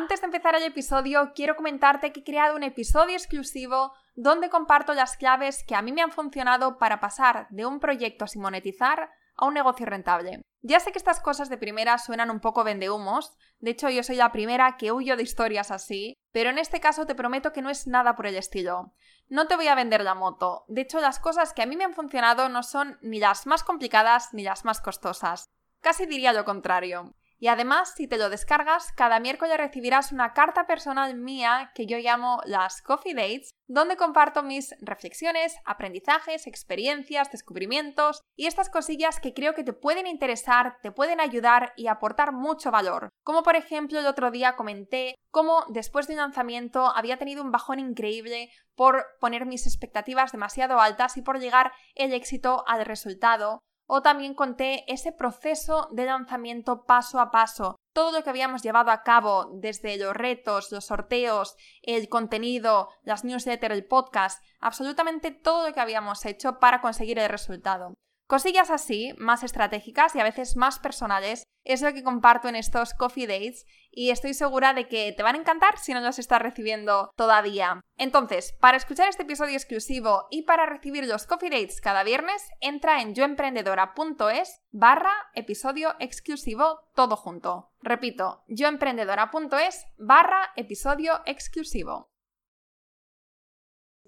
[0.00, 4.94] Antes de empezar el episodio, quiero comentarte que he creado un episodio exclusivo donde comparto
[4.94, 9.10] las claves que a mí me han funcionado para pasar de un proyecto sin monetizar
[9.34, 10.42] a un negocio rentable.
[10.62, 14.14] Ya sé que estas cosas de primera suenan un poco vendehumos, de hecho yo soy
[14.14, 17.68] la primera que huyo de historias así, pero en este caso te prometo que no
[17.68, 18.94] es nada por el estilo.
[19.26, 21.82] No te voy a vender la moto, de hecho las cosas que a mí me
[21.82, 25.50] han funcionado no son ni las más complicadas ni las más costosas.
[25.80, 27.16] Casi diría lo contrario.
[27.40, 31.98] Y además, si te lo descargas, cada miércoles recibirás una carta personal mía que yo
[31.98, 39.34] llamo las Coffee Dates, donde comparto mis reflexiones, aprendizajes, experiencias, descubrimientos y estas cosillas que
[39.34, 43.10] creo que te pueden interesar, te pueden ayudar y aportar mucho valor.
[43.22, 47.52] Como por ejemplo el otro día comenté cómo después de un lanzamiento había tenido un
[47.52, 53.60] bajón increíble por poner mis expectativas demasiado altas y por llegar el éxito al resultado
[53.88, 58.90] o también conté ese proceso de lanzamiento paso a paso, todo lo que habíamos llevado
[58.90, 65.66] a cabo desde los retos, los sorteos, el contenido, las newsletters, el podcast, absolutamente todo
[65.66, 67.94] lo que habíamos hecho para conseguir el resultado.
[68.28, 72.92] Cosillas así, más estratégicas y a veces más personales, es lo que comparto en estos
[72.92, 76.42] coffee dates y estoy segura de que te van a encantar si no los estás
[76.42, 77.80] recibiendo todavía.
[77.96, 83.00] Entonces, para escuchar este episodio exclusivo y para recibir los coffee dates cada viernes, entra
[83.00, 87.72] en yoemprendedora.es barra episodio exclusivo todo junto.
[87.80, 92.10] Repito, yoemprendedora.es barra episodio exclusivo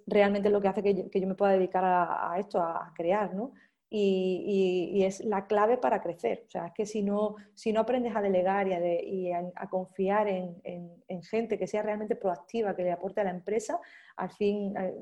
[0.07, 3.53] realmente lo que hace que yo, me pueda dedicar a, a, esto, a crear, ¿no?
[3.91, 6.45] Y, es la clave para crecer.
[6.47, 11.23] O sea, es que si no, si no aprendes a delegar y a, confiar en,
[11.23, 13.81] gente que sea realmente proactiva, que le aporte a la empresa,
[14.17, 14.95] al fin eh,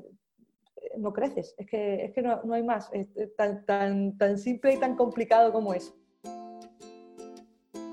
[0.97, 1.53] no creces.
[1.57, 2.89] Es que, es que no, hay más.
[2.93, 5.95] Es tan, tan, tan simple y tan complicado como eso.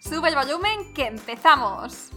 [0.00, 2.10] Sube el volumen que empezamos.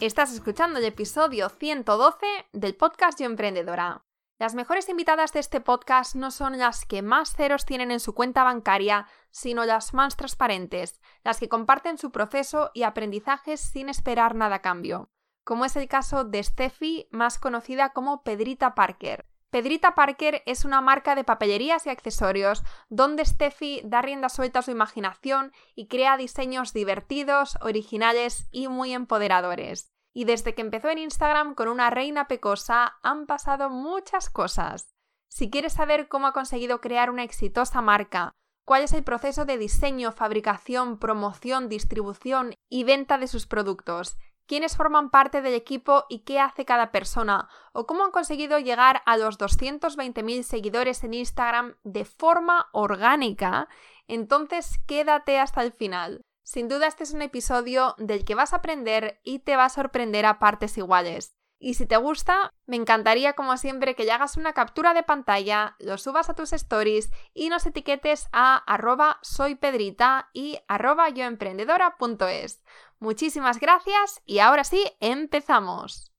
[0.00, 4.04] Estás escuchando el episodio 112 del podcast Yo Emprendedora.
[4.38, 8.14] Las mejores invitadas de este podcast no son las que más ceros tienen en su
[8.14, 14.36] cuenta bancaria, sino las más transparentes, las que comparten su proceso y aprendizajes sin esperar
[14.36, 15.10] nada a cambio,
[15.42, 19.31] como es el caso de Steffi, más conocida como Pedrita Parker.
[19.52, 24.62] Pedrita Parker es una marca de papelerías y accesorios donde Steffi da rienda suelta a
[24.62, 30.98] su imaginación y crea diseños divertidos, originales y muy empoderadores y desde que empezó en
[30.98, 34.94] Instagram con una reina pecosa han pasado muchas cosas.
[35.28, 38.32] Si quieres saber cómo ha conseguido crear una exitosa marca,
[38.64, 44.16] cuál es el proceso de diseño, fabricación, promoción, distribución y venta de sus productos,
[44.46, 49.02] quiénes forman parte del equipo y qué hace cada persona, o cómo han conseguido llegar
[49.06, 53.68] a los 220.000 seguidores en Instagram de forma orgánica,
[54.06, 56.22] entonces quédate hasta el final.
[56.42, 59.70] Sin duda este es un episodio del que vas a aprender y te va a
[59.70, 61.36] sorprender a partes iguales.
[61.64, 65.76] Y si te gusta, me encantaría como siempre que le hagas una captura de pantalla,
[65.78, 72.64] lo subas a tus stories y nos etiquetes a arroba soypedrita y arroba yoemprendedora.es.
[73.02, 76.12] Muchísimas gracias y ahora sí, empezamos.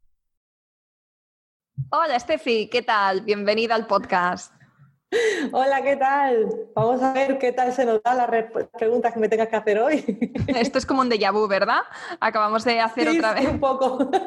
[1.90, 3.22] Hola Steffi, ¿qué tal?
[3.22, 4.54] Bienvenida al podcast.
[5.52, 6.50] Hola, ¿qué tal?
[6.76, 8.30] Vamos a ver qué tal se nos dan las
[8.72, 10.04] preguntas que me tengas que hacer hoy.
[10.48, 11.82] Esto es como un déjà vu, ¿verdad?
[12.20, 13.48] Acabamos de hacer otra vez.
[13.48, 14.10] un poco.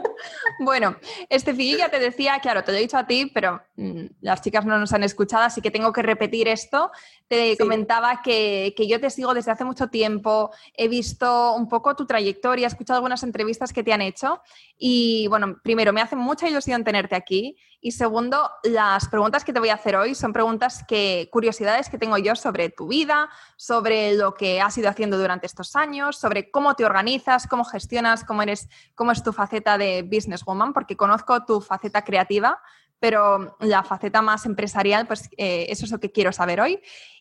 [0.58, 0.96] Bueno,
[1.28, 4.64] Estefi, ya te decía, claro, te lo he dicho a ti, pero mm, las chicas
[4.64, 6.90] no nos han escuchado, así que tengo que repetir esto.
[7.28, 11.94] Te comentaba que, que, yo te sigo desde hace mucho tiempo, he visto un poco
[11.94, 14.40] tu trayectoria, he escuchado algunas entrevistas que te han hecho
[14.78, 19.60] y, bueno, primero, me hace mucha ilusión tenerte aquí y segundo, las preguntas que te
[19.60, 24.14] voy a hacer hoy son preguntas que, curiosidades que tengo yo sobre tu vida, sobre
[24.14, 28.42] lo que has ido haciendo durante estos años, sobre cómo te organizas, cómo gestionas, cómo
[28.42, 32.60] eres, cómo es tu faceta de businesswoman, porque conozco tu faceta creativa,
[32.98, 36.80] pero la faceta más empresarial, pues eh, eso es lo que quiero saber hoy.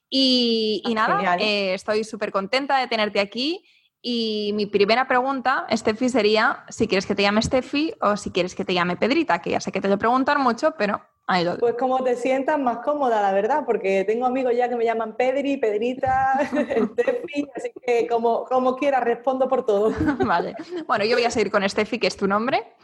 [0.09, 3.65] Y, Ah, nada, eh, estoy súper contenta de tenerte aquí.
[4.07, 8.53] Y mi primera pregunta, Steffi, sería si quieres que te llame Steffi o si quieres
[8.53, 11.57] que te llame Pedrita, que ya sé que te lo preguntan mucho, pero ahí lo.
[11.57, 15.15] Pues como te sientas más cómoda, la verdad, porque tengo amigos ya que me llaman
[15.17, 16.37] Pedri, Pedrita,
[16.93, 19.89] Steffi, así que como, como quieras, respondo por todo.
[20.23, 20.55] Vale.
[20.85, 22.75] Bueno, yo voy a seguir con Steffi, que es tu nombre.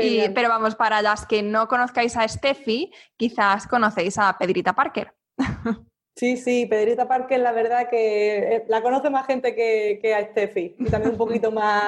[0.00, 5.12] Y- pero vamos, para las que no conozcáis a Steffi, quizás conocéis a Pedrita Parker.
[6.14, 10.30] Sí, sí, Pedrita Parker, la verdad que eh, la conoce más gente que, que a
[10.30, 11.84] Steffi y también un poquito más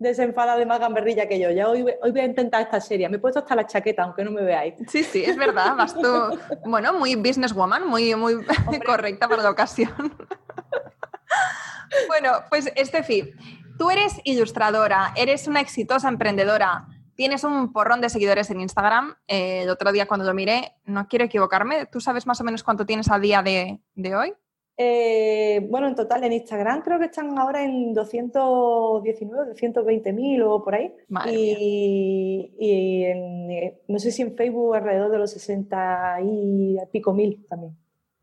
[0.00, 1.50] desenfadada y más gamberrilla que yo.
[1.50, 3.08] Ya hoy, hoy voy a intentar esta serie.
[3.08, 4.74] Me he puesto hasta la chaqueta, aunque no me veáis.
[4.88, 5.76] Sí, sí, es verdad.
[5.76, 8.34] Vas tú, bueno, muy businesswoman, muy, muy
[8.86, 9.92] correcta para la ocasión.
[12.08, 13.30] bueno, pues Steffi,
[13.78, 16.86] tú eres ilustradora, eres una exitosa emprendedora,
[17.20, 19.14] tienes un porrón de seguidores en Instagram.
[19.28, 22.62] Eh, el otro día cuando lo miré, no quiero equivocarme, ¿tú sabes más o menos
[22.62, 24.32] cuánto tienes a día de, de hoy?
[24.78, 30.64] Eh, bueno, en total en Instagram creo que están ahora en 219, 220 mil o
[30.64, 30.94] por ahí.
[31.08, 36.78] Madre y y en, eh, no sé si en Facebook alrededor de los 60 y
[36.90, 37.76] pico mil también.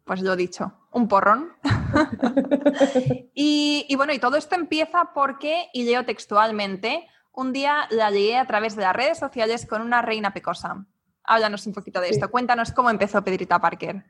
[0.05, 1.49] Pues lo dicho, un porrón.
[3.35, 7.05] y, y bueno, y todo esto empieza porque, y leo textualmente,
[7.38, 10.86] un día la llegué a través de las redes sociales con una reina pecosa.
[11.24, 12.16] Háblanos un poquito de Sí.
[12.16, 12.31] esto.
[12.31, 14.04] Cuéntanos cómo empezó Pedrita Parker.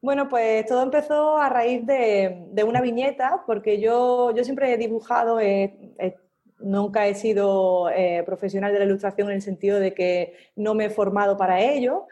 [0.00, 4.78] Bueno, pues todo empezó a raíz de, de una viñeta, porque yo, yo siempre he
[4.78, 6.16] dibujado, eh, eh,
[6.58, 10.86] nunca he sido eh, profesional de la ilustración en el sentido de que no me
[10.86, 12.06] he formado para ello.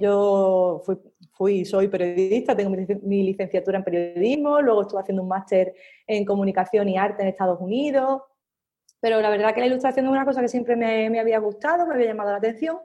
[0.00, 0.96] Yo fui,
[1.32, 5.74] fui, soy periodista, tengo mi, mi licenciatura en periodismo, luego estuve haciendo un máster
[6.06, 8.22] en comunicación y arte en Estados Unidos,
[9.00, 11.86] pero la verdad que la ilustración es una cosa que siempre me, me había gustado,
[11.86, 12.78] me había llamado la atención.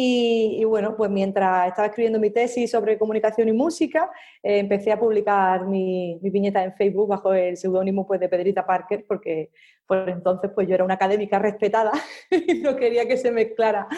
[0.00, 4.08] Y, y bueno, pues mientras estaba escribiendo mi tesis sobre comunicación y música,
[4.44, 8.64] eh, empecé a publicar mi, mi viñeta en Facebook bajo el seudónimo pues, de Pedrita
[8.64, 9.50] Parker, porque
[9.88, 11.90] por entonces pues, yo era una académica respetada
[12.30, 13.88] y no quería que se mezclara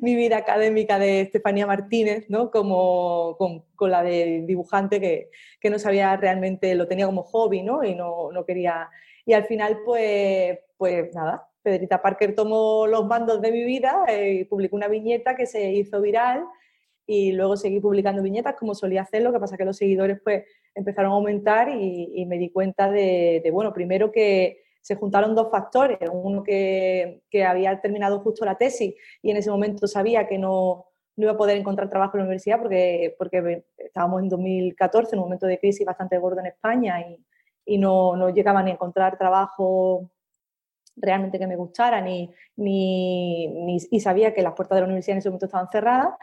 [0.00, 2.50] mi vida académica de Estefanía Martínez ¿no?
[2.50, 5.28] como, con, con la de dibujante que,
[5.60, 7.84] que no sabía realmente, lo tenía como hobby ¿no?
[7.84, 8.88] y no, no quería...
[9.30, 14.40] Y al final, pues, pues nada, Pedrita Parker tomó los mandos de mi vida eh,
[14.40, 16.44] y publicó una viñeta que se hizo viral
[17.06, 20.46] y luego seguí publicando viñetas como solía hacer, lo que pasa que los seguidores pues
[20.74, 25.36] empezaron a aumentar y, y me di cuenta de, de, bueno, primero que se juntaron
[25.36, 30.26] dos factores, uno que, que, había terminado justo la tesis y en ese momento sabía
[30.26, 34.28] que no, no iba a poder encontrar trabajo en la universidad porque, porque estábamos en
[34.28, 37.24] 2014, en un momento de crisis bastante gordo en España y,
[37.64, 40.10] y no, no llegaba ni a encontrar trabajo
[40.96, 45.14] realmente que me gustara, ni, ni, ni, y sabía que las puertas de la universidad
[45.14, 46.14] en ese momento estaban cerradas.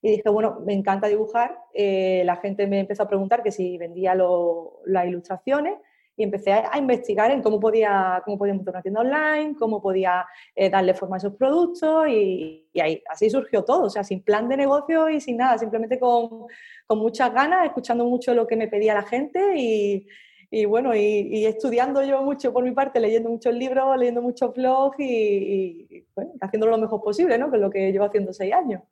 [0.00, 1.58] Y dije, bueno, me encanta dibujar.
[1.74, 5.78] Eh, la gente me empezó a preguntar que si vendía lo, las ilustraciones
[6.16, 9.80] y empecé a, a, investigar en cómo podía, cómo podía montar una tienda online, cómo
[9.80, 14.04] podía eh, darle forma a esos productos y, y, ahí, así surgió todo, o sea,
[14.04, 16.46] sin plan de negocio y sin nada, simplemente con,
[16.86, 20.06] con muchas ganas, escuchando mucho lo que me pedía la gente y,
[20.50, 24.54] y bueno, y, y, estudiando yo mucho por mi parte, leyendo muchos libros, leyendo muchos
[24.54, 27.50] blogs y, y bueno, haciéndolo lo mejor posible, ¿no?
[27.50, 28.82] Que es lo que llevo haciendo seis años.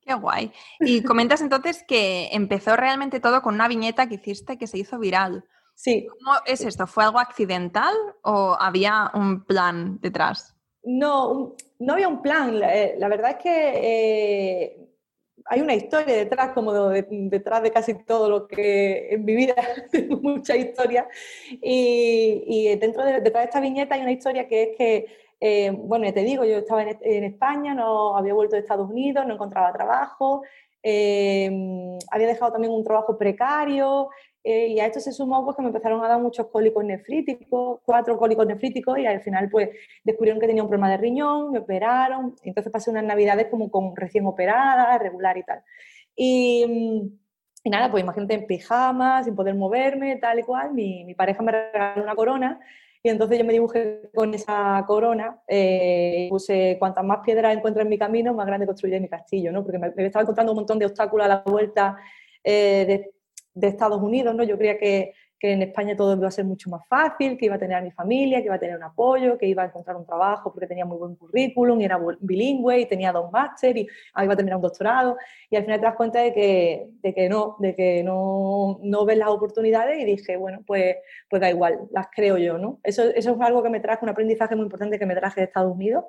[0.00, 0.52] Qué guay.
[0.78, 4.98] Y comentas entonces que empezó realmente todo con una viñeta que hiciste que se hizo
[4.98, 5.44] viral.
[5.74, 6.06] Sí.
[6.06, 6.86] ¿Cómo es esto?
[6.86, 10.54] ¿Fue algo accidental o había un plan detrás?
[10.84, 12.60] No, no había un plan.
[12.60, 14.89] La, la verdad es que eh,
[15.52, 19.56] hay una historia detrás, como de, detrás de casi todo lo que en mi vida
[19.90, 21.08] tengo mucha historia.
[21.60, 25.06] Y, dentro de, detrás de esta viñeta hay una historia que es que,
[25.40, 29.26] eh, bueno, te digo, yo estaba en, en, España, no había vuelto de Estados Unidos,
[29.26, 30.42] no encontraba trabajo,
[30.84, 31.50] eh,
[32.12, 34.08] había dejado también un trabajo precario.
[34.42, 37.80] Eh, y a esto se sumó pues, que me empezaron a dar muchos cólicos nefríticos,
[37.84, 39.68] cuatro cólicos nefríticos, y al final pues
[40.02, 43.94] descubrieron que tenía un problema de riñón, me operaron, entonces pasé unas navidades como con
[43.96, 45.62] recién operada, regular y tal.
[46.16, 47.12] Y,
[47.64, 51.52] y nada, pues imagínate en pijama, sin poder moverme, tal y cual, mi, pareja me
[51.52, 52.60] regaló una corona,
[53.02, 57.88] y entonces yo me dibujé con esa corona, eh, puse cuantas más piedras encuentro en
[57.88, 59.62] mi camino, más grande construiré mi castillo, ¿no?
[59.62, 61.96] Porque me, me estaba encontrando un montón de obstáculos a la vuelta
[62.44, 63.19] eh, de
[63.54, 64.42] de Estados Unidos, ¿no?
[64.42, 67.56] Yo creía que, que, en España todo iba a ser mucho más fácil, que iba
[67.56, 69.96] a tener a mi familia, que iba a tener un apoyo, que iba a encontrar
[69.96, 73.88] un trabajo porque tenía muy buen currículum y era bilingüe y tenía dos máster y
[74.14, 75.16] ah, iba a terminar un doctorado
[75.48, 79.04] y al final te das cuenta de que, de que no, de que no, no
[79.04, 80.96] ves las oportunidades y dije, bueno, pues,
[81.28, 82.80] pues da igual, las creo yo, ¿no?
[82.82, 85.46] Eso, eso es algo que me traje, un aprendizaje muy importante que me traje de
[85.46, 86.04] Estados Unidos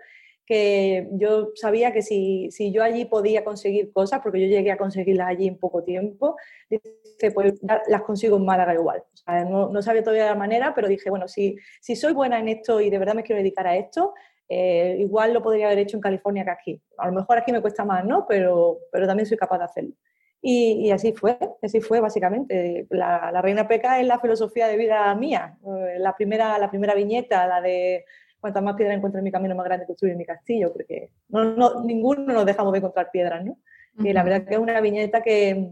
[0.45, 4.77] que yo sabía que si, si, yo allí podía conseguir cosas, porque yo llegué a
[4.77, 6.35] conseguirlas allí en poco tiempo,
[6.69, 7.53] dice, pues
[7.87, 9.03] las consigo en Málaga igual.
[9.49, 12.81] no, no, sabía todavía la manera, pero dije, bueno, si, si soy buena en esto
[12.81, 14.13] y de verdad me quiero dedicar a esto,
[14.53, 16.81] eh, igual lo podría haber hecho en California que aquí.
[16.97, 18.25] A lo mejor aquí me cuesta más, ¿no?
[18.27, 19.93] Pero, pero también soy capaz de hacerlo.
[20.41, 22.85] Y, así fue, así fue básicamente.
[22.89, 25.57] La, la, Reina Peca es la filosofía de vida mía.
[25.65, 28.03] Eh, la primera, la primera viñeta, la de
[28.41, 32.33] cuantas más piedras encuentro en mi camino, más grande construir mi castillo, porque no, ninguno
[32.33, 33.57] nos dejamos de encontrar piedras, ¿no?
[33.99, 35.69] Y la verdad que es una viñeta que,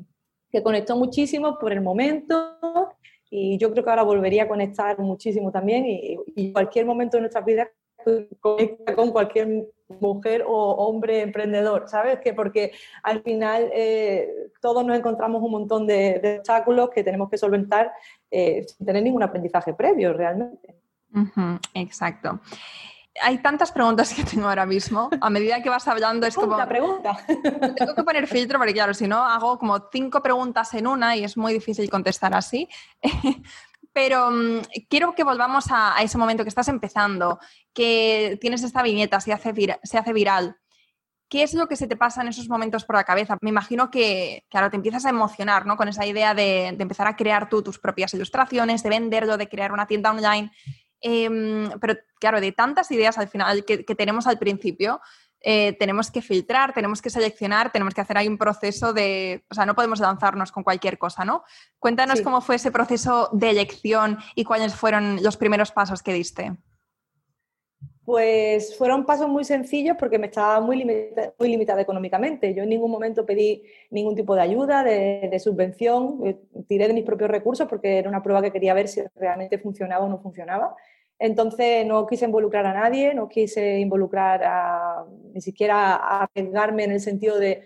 [0.51, 2.57] que conectó muchísimo por el momento
[3.29, 7.21] y yo creo que ahora volvería a conectar muchísimo también y, y cualquier momento de
[7.21, 7.69] nuestra vida
[8.39, 9.67] conecta con cualquier
[9.99, 12.19] mujer o hombre emprendedor, ¿sabes?
[12.19, 12.71] Que porque
[13.03, 14.29] al final eh,
[14.61, 17.91] todos nos encontramos un montón de, obstáculos que tenemos que solventar
[18.31, 20.75] eh, sin tener ningún aprendizaje previo realmente.
[21.73, 22.39] Exacto.
[23.21, 25.09] Hay tantas preguntas que tengo ahora mismo.
[25.19, 26.57] A medida que vas hablando es como...
[26.67, 27.17] pregunta.
[27.75, 31.23] Tengo que poner filtro porque claro, si no hago como cinco preguntas en una y
[31.23, 32.69] es muy difícil contestar así.
[33.91, 37.39] Pero mm, quiero que volvamos a, ese momento que estás empezando,
[37.73, 40.57] que tienes esta viñeta, se hace, se hace viral.
[41.29, 43.37] ¿Qué es lo que se te pasa en esos momentos por la cabeza?
[43.41, 45.77] Me imagino que, claro, te empiezas a emocionar, ¿no?
[45.77, 49.71] Con esa idea de, empezar a crear tú tus propias ilustraciones, de venderlo, de crear
[49.71, 50.51] una tienda online.
[51.01, 55.01] Em, pero, claro, de tantas ideas al final que tenemos al principio,
[55.41, 59.53] eh, tenemos que filtrar, tenemos que seleccionar, tenemos que hacer ahí un proceso de, o
[59.53, 61.43] sea, no podemos lanzarnos con cualquier cosa, ¿no?
[61.79, 66.57] Cuéntanos cómo fue ese proceso de elección y cuáles fueron los primeros pasos que diste.
[68.09, 72.55] Pues fueron pasos muy sencillos porque me estaba muy, limitada económicamente.
[72.55, 73.61] Yo en ningún momento pedí
[73.91, 78.09] ningún tipo de ayuda, de, de, subvención, eh, tiré de mis propios recursos porque era
[78.09, 80.75] una prueba que quería ver si realmente funcionaba o no funcionaba.
[81.19, 86.93] Entonces no quise involucrar a nadie, no quise involucrar a, ni siquiera a pegarme en
[86.93, 87.61] el sentido de,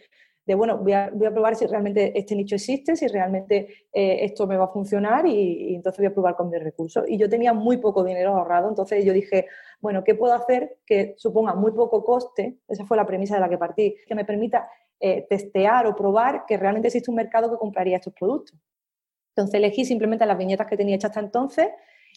[0.48, 4.66] bueno, voy a, probar si realmente este nicho existe, si realmente eh, esto me va
[4.66, 7.06] a funcionar y, entonces voy a probar con mis recursos.
[7.08, 9.48] Y yo tenía muy poco dinero ahorrado, entonces yo dije,
[9.80, 12.58] bueno, ¿qué puedo hacer que suponga muy poco coste?
[12.68, 14.70] Esa fue la premisa de la que partí, que me permita
[15.00, 18.60] eh, testear o probar que realmente existe un mercado que compraría estos productos.
[19.36, 21.70] Entonces elegí simplemente las viñetas que tenía hechas hasta entonces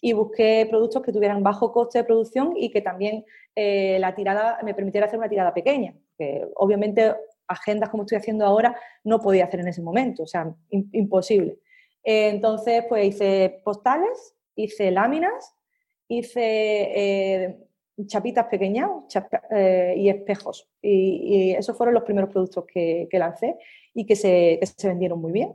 [0.02, 4.58] y busqué productos que tuvieran bajo coste de producción y que también eh, la tirada
[4.62, 5.94] me permitiera hacer una tirada pequeña.
[6.18, 7.14] Que obviamente
[7.48, 11.58] agendas como estoy haciendo ahora no podía hacer en ese momento, o sea, imposible.
[12.04, 15.54] Eh, entonces, pues hice postales, hice láminas,
[16.08, 17.58] hice eh,
[18.06, 18.90] chapitas pequeñas
[19.96, 20.68] y espejos.
[20.82, 23.56] Y, esos fueron los primeros productos que, lancé
[23.94, 25.54] y que se vendieron muy bien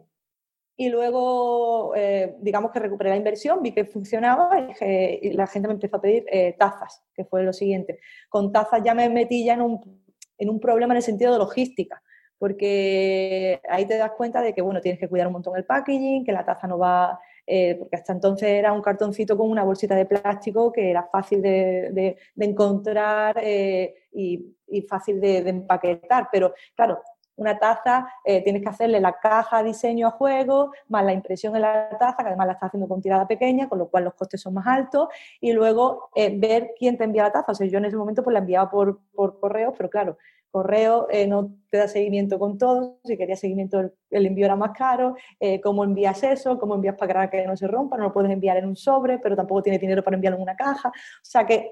[0.81, 5.75] y luego, eh, digamos que recuperé la inversión, vi que funcionaba y, la gente me
[5.75, 7.99] empezó a pedir eh, tazas, que fue lo siguiente.
[8.29, 10.00] Con tazas ya me metí ya en un,
[10.41, 12.01] en un problema en el sentido de logística,
[12.39, 16.25] porque ahí te das cuenta de que, bueno, tienes que cuidar un montón el packaging,
[16.25, 19.95] que la taza no va, eh, porque hasta entonces era un cartoncito con una bolsita
[19.95, 27.03] de plástico que era fácil de, de, encontrar y, y, fácil de, empaquetar, pero claro,
[27.41, 31.63] una taza, eh, tienes que hacerle la caja diseño a juego, más la impresión en
[31.63, 34.41] la taza, que además la estás haciendo con tirada pequeña, con lo cual los costes
[34.41, 35.07] son más altos,
[35.39, 37.51] y luego eh, ver quién te envía la taza.
[37.51, 40.17] O sea, yo en ese momento pues la enviaba por, por correo, pero claro,
[40.51, 43.79] correo eh, no te da seguimiento con todo, si querías seguimiento
[44.09, 45.15] el, envío era más caro,
[45.63, 48.65] cómo envías eso, cómo envías para que no se rompa, no lo puedes enviar en
[48.65, 51.71] un sobre, pero tampoco tienes dinero para enviarlo en una caja, o sea que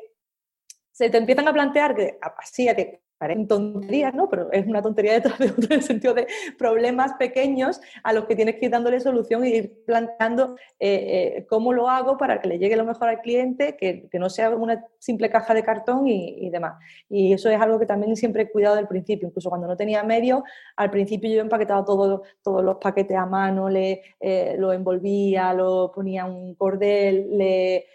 [1.00, 4.30] se te empiezan a plantear que así, que parecen tonterías, ¿no?
[4.30, 6.26] Pero es una tontería detrás de otro en el sentido de
[6.58, 11.46] problemas pequeños a los que tienes que ir dándole solución e ir planteando eh, eh,
[11.50, 14.50] cómo lo hago para que le llegue lo mejor al cliente, que, que no sea
[14.52, 16.80] una simple caja de cartón y, demás.
[17.10, 20.02] Y eso es algo que también siempre he cuidado del principio, incluso cuando no tenía
[20.04, 20.46] medio,
[20.78, 25.92] al principio yo empaquetaba todo, todos los paquetes a mano, le, eh, lo envolvía, lo
[25.94, 27.86] ponía un cordel, le,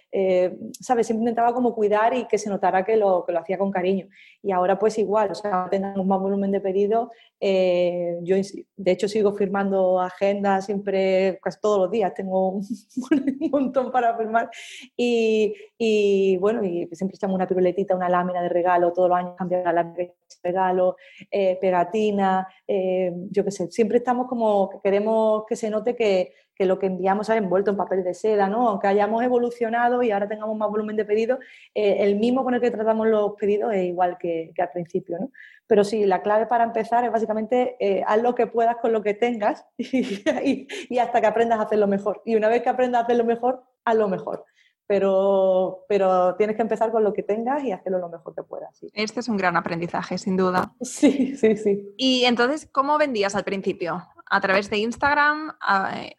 [0.81, 1.07] ¿sabes?
[1.07, 4.07] Siempre intentaba como cuidar y que se notara que lo, que lo hacía con cariño.
[4.43, 7.09] Y ahora pues igual o sea, tengamos más volumen de pedidos.
[7.41, 8.37] Eh, yo,
[8.77, 12.67] de hecho, sigo firmando agendas siempre, casi todos los días, tengo un,
[13.51, 14.51] montón para firmar.
[14.97, 19.67] Y, bueno, y siempre echamos una piruletita, una lámina de regalo, todos los años cambiamos
[19.67, 20.97] la lámina de regalo,
[21.31, 26.67] eh, pegatina, eh, yo qué sé, siempre estamos como, queremos que se note que, que
[26.67, 28.69] lo que enviamos ha envuelto en papel de seda, ¿no?
[28.69, 31.39] Aunque hayamos evolucionado y ahora tengamos más volumen de pedidos,
[31.75, 35.31] eh, el mismo con el que tratamos los pedidos es igual que, al principio, ¿no?
[35.67, 39.03] Pero sí, la clave para empezar es básicamente eh, haz lo que puedas con lo
[39.03, 40.69] que tengas y,
[40.99, 42.23] hasta que aprendas a hacerlo mejor.
[42.25, 44.45] Y una vez que aprendas a hacerlo mejor, haz lo mejor.
[44.87, 48.79] pero, pero tienes que empezar con lo que tengas y hacerlo lo mejor que puedas.
[48.93, 50.75] Este es un gran aprendizaje, sin duda.
[50.83, 51.95] Sí, sí, sí.
[51.97, 54.03] Y entonces, ¿cómo vendías al principio?
[54.27, 55.53] ¿A través de Instagram?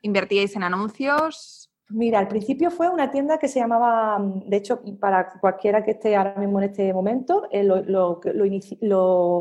[0.01, 1.65] ¿Invertíais en anuncios?
[1.89, 5.91] Mira, al principio fue una tienda que se llamaba, mm, de hecho, para cualquiera que
[5.91, 7.83] esté ahora mismo en este momento, eh, lo,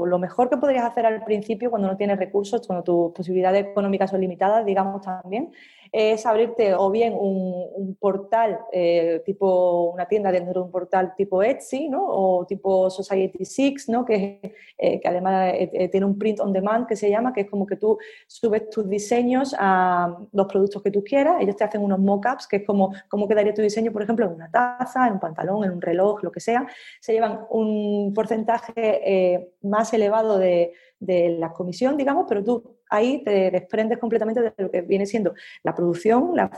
[0.05, 4.11] lo, mejor que podrías hacer al principio cuando no tienes recursos, cuando tus posibilidades económicas
[4.11, 5.53] son limitadas, digamos también,
[5.97, 11.41] es abrirte o bien un, portal eh, tipo una tienda dentro de un portal tipo
[11.41, 12.05] Etsy, ¿no?
[12.05, 14.05] O tipo Society Six, ¿no?
[14.05, 14.41] Que,
[14.77, 17.65] eh, que además eh, tiene un print on demand que se llama, que es como
[17.65, 17.97] que tú
[18.27, 22.57] subes tus diseños a los productos que tú quieras, ellos te hacen unos mock-ups, que
[22.57, 25.71] es como cómo quedaría tu diseño, por ejemplo, en una taza, en un pantalón, en
[25.71, 26.67] un reloj, lo que sea.
[27.01, 33.51] Se llevan un porcentaje más elevado de, de la comisión, digamos, pero tú ahí te
[33.51, 36.51] desprendes completamente de lo que viene siendo la producción, la,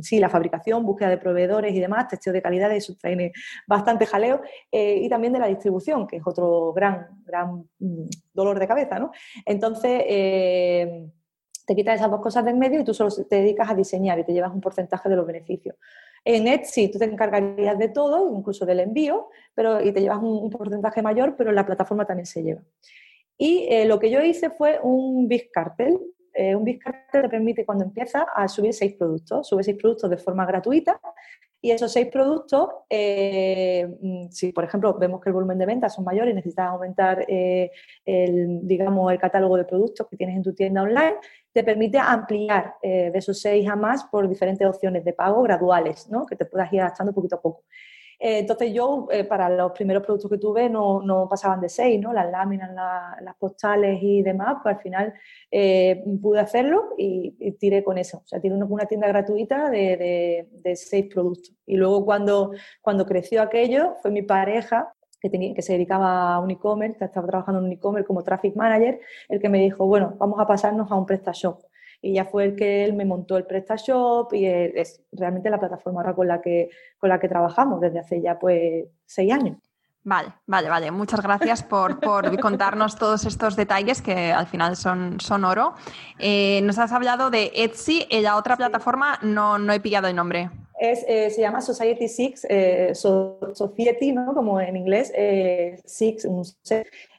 [0.00, 3.32] sí, la fabricación, búsqueda de proveedores y demás, testeo de calidad, eso trae
[3.66, 8.58] bastante jaleo, eh, y también de la distribución, que es otro gran, gran mm, dolor
[8.58, 9.12] de cabeza, ¿no?
[9.46, 11.08] Entonces, eh,
[11.66, 14.24] te quitas esas dos cosas del medio y tú solo te dedicas a diseñar y
[14.24, 15.76] te llevas un porcentaje de los beneficios.
[16.24, 20.50] En Etsy tú te encargarías de todo, incluso del envío, pero, y te llevas un,
[20.50, 22.62] porcentaje mayor, pero la plataforma también se lleva.
[23.40, 25.98] Y eh, lo que yo hice fue un Big Cartel.
[26.34, 29.48] Eh, un Big Cartel te permite cuando empiezas a subir seis productos.
[29.48, 31.00] Sube seis productos de forma gratuita
[31.62, 35.94] y esos seis productos, eh, mm, si por ejemplo vemos que el volumen de ventas
[35.94, 37.70] son mayores y necesitas aumentar el,
[38.62, 41.16] digamos, el catálogo de productos que tienes en tu tienda online,
[41.50, 46.26] te permite ampliar de esos seis a más por diferentes opciones de pago graduales, ¿no?
[46.26, 47.64] que te puedas ir adaptando poquito a poco.
[48.22, 51.98] Eh, entonces yo, eh, para los primeros productos que tuve, no, no pasaban de seis,
[51.98, 52.12] ¿no?
[52.12, 52.70] Las láminas,
[53.22, 55.14] las postales y demás, pues al final
[55.50, 58.18] eh, pude hacerlo y, tiré con eso.
[58.18, 60.46] O sea, tiene una, tienda gratuita de,
[60.76, 61.54] seis productos.
[61.64, 66.40] Y luego cuando, cuando creció aquello, fue mi pareja que, tenía, que se dedicaba a
[66.40, 69.00] un e-commerce, estaba trabajando en un e-commerce como traffic manager,
[69.30, 71.60] el que me dijo, bueno, vamos a pasarnos a un PrestaShop
[72.02, 76.00] y ya fue el que él me montó el PrestaShop y es realmente la plataforma
[76.00, 79.58] ahora con la que, con la que trabajamos desde hace ya pues seis años.
[80.02, 80.90] Vale, vale, vale.
[80.90, 85.74] Muchas gracias por, por contarnos todos estos detalles que al final son, son oro.
[86.18, 90.16] Eh, nos has hablado de Etsy, y la otra plataforma no, no he pillado el
[90.16, 90.48] nombre.
[90.78, 94.32] Es, eh, se llama Society Six, eh, Society, ¿no?
[94.32, 95.12] como en inglés,
[95.84, 96.46] Six, un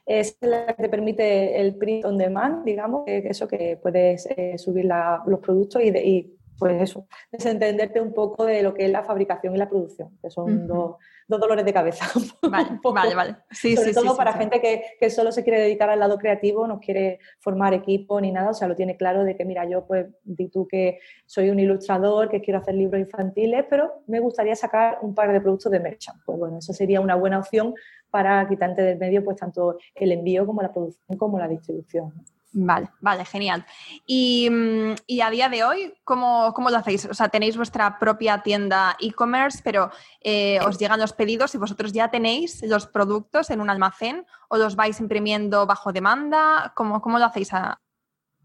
[0.06, 4.58] es la que te permite el print on demand, digamos, que eso que puedes eh,
[4.58, 4.86] subir
[5.26, 9.56] los productos y, y, pues eso, desentenderte un poco de lo que es la fabricación
[9.56, 10.94] y la producción, que son dos,
[11.26, 12.04] dolores de cabeza.
[12.48, 13.36] Vale, vale, vale.
[13.50, 16.78] Sí, Sobre todo para gente que, que, solo se quiere dedicar al lado creativo, no
[16.78, 20.06] quiere formar equipo ni nada, o sea, lo tiene claro de que, mira, yo pues
[20.22, 24.98] di tú que soy un ilustrador, que quiero hacer libros infantiles, pero me gustaría sacar
[25.02, 26.20] un par de productos de merchant.
[26.24, 27.74] Pues bueno, eso sería una buena opción
[28.10, 32.12] para quitarte del medio pues tanto el envío como la producción como la distribución.
[32.54, 33.64] Vale, vale, genial.
[34.06, 37.06] Y, mm, a día de hoy, ¿cómo, ¿cómo, lo hacéis?
[37.06, 41.92] O sea, tenéis vuestra propia tienda e-commerce, pero eh, os llegan los pedidos y vosotros
[41.92, 46.72] ya tenéis los productos en un almacén o los vais imprimiendo bajo demanda.
[46.76, 47.80] ¿Cómo, cómo lo hacéis a,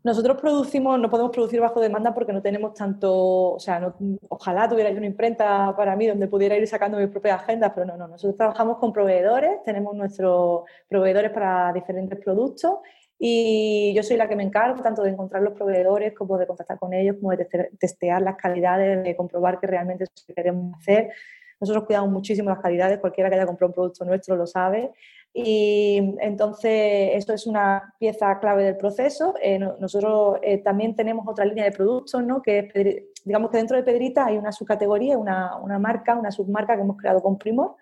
[0.07, 3.93] nosotros producimos, no podemos producir bajo demanda porque no tenemos tanto, o sea,
[4.29, 7.97] ojalá tuviera una imprenta para mí donde pudiera ir sacando mis propias agendas, pero no,
[7.97, 12.79] no, nosotros trabajamos con proveedores, tenemos nuestros proveedores para diferentes productos
[13.19, 16.77] y yo soy la que me encargo tanto de encontrar los proveedores como de contactar
[16.77, 17.45] con ellos, como de
[17.79, 21.11] testear las calidades, de comprobar que realmente es lo que queremos hacer.
[21.59, 24.91] Nosotros cuidamos muchísimo las calidades, cualquiera que haya comprado un producto nuestro lo sabe.
[25.33, 29.33] Y entonces, eso es una pieza clave del proceso.
[29.41, 32.41] Eh, nosotros eh, también tenemos otra línea de productos, ¿no?
[32.41, 36.81] que digamos que dentro de Pedrita hay una subcategoría, una, una, marca, una submarca que
[36.81, 37.75] hemos creado con Primor,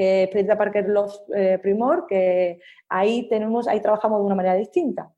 [0.00, 5.12] que es Parker Love eh, Primor, que ahí, tenemos, ahí trabajamos de una manera distinta.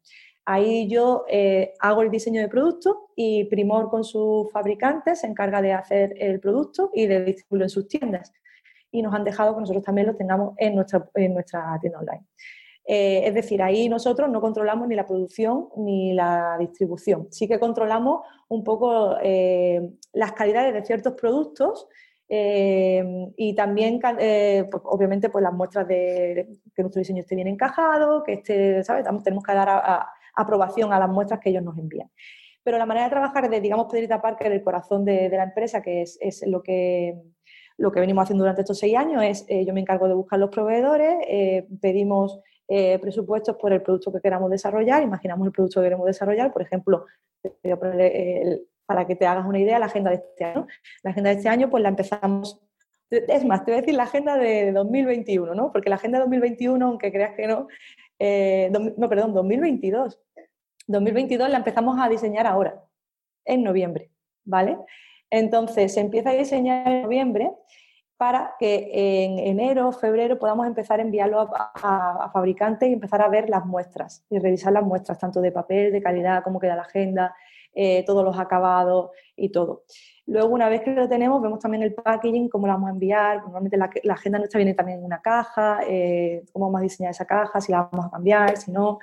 [0.44, 1.24] Ahí yo
[1.78, 6.40] hago el diseño de producto y Primor con sus fabricantes se encarga de hacer el
[6.40, 8.32] producto y de distribuirlo en sus tiendas
[8.90, 12.24] y nos han dejado que nosotros también lo tengamos en nuestra, en nuestra tienda online.
[12.84, 17.28] Eh, es decir, ahí nosotros no controlamos ni la producción ni la distribución.
[17.30, 21.88] Sí que controlamos un poco eh, las calidades de ciertos productos
[22.28, 23.04] eh,
[23.36, 28.34] y también, pues, obviamente, pues las muestras de que nuestro diseño esté bien encajado, que
[28.34, 29.04] esté, ¿sabes?
[29.22, 32.10] Tenemos que dar aprobación a las muestras que ellos nos envían.
[32.62, 36.02] Pero la manera de trabajar de, digamos, Pedrita Parker, el corazón de, la empresa, que
[36.02, 37.20] es, es lo que
[37.82, 40.38] lo que venimos haciendo durante estos seis años es, eh, yo me encargo de buscar
[40.38, 45.80] los proveedores, eh, pedimos eh, presupuestos por el producto que queramos desarrollar, imaginamos el producto
[45.80, 47.06] que queremos desarrollar, por ejemplo,
[48.86, 50.66] para que te hagas una idea, la agenda de este año.
[51.02, 52.60] La agenda de este año pues la empezamos
[53.10, 55.72] Es más, te voy a decir la agenda de 2021, ¿no?
[55.72, 57.68] Porque la agenda de 2021, aunque creas que no,
[58.18, 60.20] eh, no, perdón, 2022.
[60.86, 62.84] 2022 la empezamos a diseñar ahora,
[63.44, 64.10] en noviembre,
[64.44, 64.78] ¿vale?
[65.30, 67.52] Entonces, se empieza a diseñar en noviembre
[68.16, 73.50] para que en enero, febrero podamos empezar a enviarlo a, fabricantes y empezar a ver
[73.50, 77.34] las muestras y revisar las muestras, tanto de papel, de calidad, cómo queda la agenda,
[77.74, 79.84] eh, todos los acabados y todo.
[80.26, 83.42] Luego, una vez que lo tenemos, vemos también el packaging, cómo lo vamos a enviar.
[83.42, 87.26] Normalmente la, agenda nuestra viene también en una caja, eh, cómo vamos a diseñar esa
[87.26, 88.98] caja, si la vamos a cambiar, si no.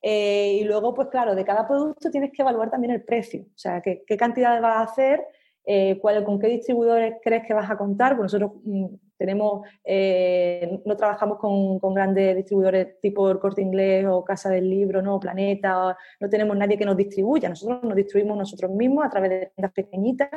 [0.00, 3.58] Eh, y luego, pues claro, de cada producto tienes que evaluar también el precio, o
[3.58, 5.24] sea, qué, qué cantidad vas a hacer
[5.64, 8.16] eh, con qué distribuidores crees que vas a contar.
[8.16, 8.86] Pues nosotros mm,
[9.22, 15.00] tenemos, eh, no trabajamos con, grandes distribuidores tipo el Corte Inglés o Casa del Libro,
[15.00, 17.48] no Planeta, no tenemos nadie que nos distribuya.
[17.48, 20.28] Nosotros nos distribuimos nosotros mismos a través de tiendas pequeñitas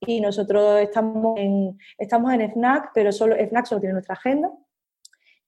[0.00, 4.52] y nosotros estamos en, estamos en FNAC, pero solo, FNAC solo tiene nuestra agenda.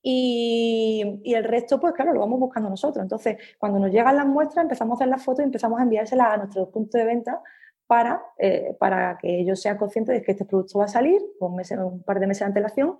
[0.02, 3.02] Y, y, el resto, pues claro, lo vamos buscando nosotros.
[3.02, 6.32] Entonces, cuando nos llegan las muestras, empezamos a hacer las fotos y empezamos a enviárselas
[6.32, 7.42] a nuestros puntos de venta
[7.86, 11.52] para, eh, para que ellos sean conscientes de que este producto va a salir con
[11.52, 12.98] un par de meses de antelación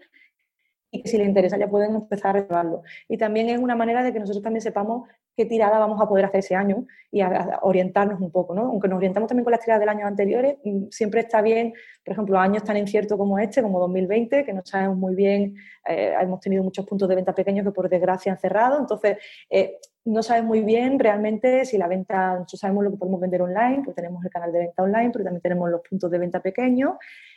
[0.90, 2.83] y que si les interesa ya pueden empezar a reservarlo.
[3.09, 6.25] Y también es una manera de que nosotros también sepamos qué tirada vamos a poder
[6.25, 7.20] hacer ese año y
[7.61, 8.62] orientarnos un poco, ¿no?
[8.62, 12.12] Aunque nos orientamos también con las tiradas del año anteriores, mm, siempre está bien, por
[12.12, 16.40] ejemplo, años tan inciertos como este, como 2020, que no sabemos muy bien, eh, hemos
[16.40, 19.18] tenido muchos puntos de venta pequeños que por desgracia han cerrado, entonces
[19.51, 23.42] eh, no sabes muy bien realmente si la venta, nosotros sabemos lo que podemos vender
[23.42, 26.40] online, porque tenemos el canal de venta online, pero también tenemos los puntos de venta
[26.40, 26.95] pequeños.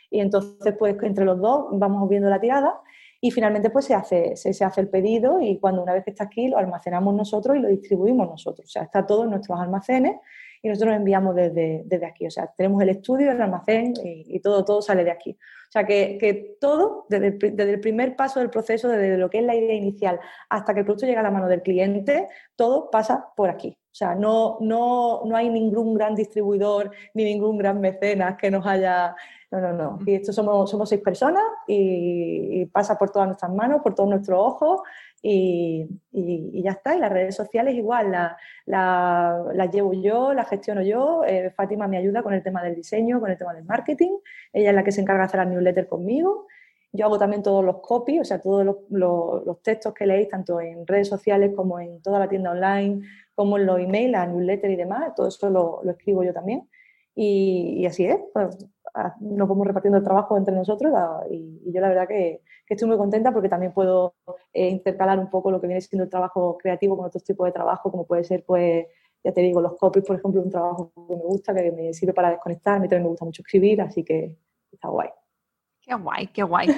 [0.08, 2.80] Y entonces pues entre los dos vamos viendo la tirada
[3.20, 6.24] y finalmente pues se hace, se, hace el pedido y cuando una vez que está
[6.24, 10.16] aquí lo almacenamos nosotros y lo distribuimos nosotros, o sea, está todo en nuestros almacenes
[10.62, 14.40] y nosotros enviamos desde, desde aquí, o sea, tenemos el estudio, el almacén y, y
[14.40, 15.36] todo, todo sale de aquí.
[15.70, 19.30] O sea, que, que todo, desde el, desde el, primer paso del proceso, desde lo
[19.30, 20.18] que es la idea inicial
[20.48, 23.78] hasta que el producto llega a la mano del cliente, todo pasa por aquí.
[23.80, 28.66] O sea, no, no, no hay ningún gran distribuidor ni ningún gran mecenas que nos
[28.66, 29.14] haya...
[29.52, 29.98] No, no, no.
[30.06, 34.08] Y esto somos, somos seis personas y, y pasa por todas nuestras manos, por todos
[34.08, 34.80] nuestros ojos
[35.22, 35.88] y,
[36.62, 36.96] ya está.
[36.96, 41.24] Y las redes sociales igual, las la, llevo yo, las gestiono yo.
[41.24, 44.12] Eh, Fátima me ayuda con el tema del diseño, con el tema del marketing.
[44.52, 46.46] Ella es la que se encarga de hacer las newsletters conmigo.
[46.92, 50.86] Yo hago también todos los copies, o sea, todos los, textos que leéis, tanto en
[50.86, 53.02] redes sociales como en toda la tienda online,
[53.34, 55.14] como en los emails, las newsletters y demás.
[55.14, 56.68] Todo eso lo, escribo yo también.
[57.14, 58.56] Y, así es, pues,
[59.20, 60.92] nos vamos repartiendo el trabajo entre nosotros
[61.30, 64.14] y yo la verdad que, que estoy muy contenta porque también puedo
[64.52, 67.50] eh, intercalar un poco lo que viene siendo el trabajo creativo con otros tipos de
[67.50, 68.86] trabajo, como puede ser, pues,
[69.24, 72.14] ya te digo, los copies, por ejemplo, un trabajo que me gusta, que me sirve
[72.14, 74.36] para desconectar, a mí también me gusta mucho escribir, así que
[74.70, 75.08] está guay.
[75.80, 76.68] Qué guay, qué guay.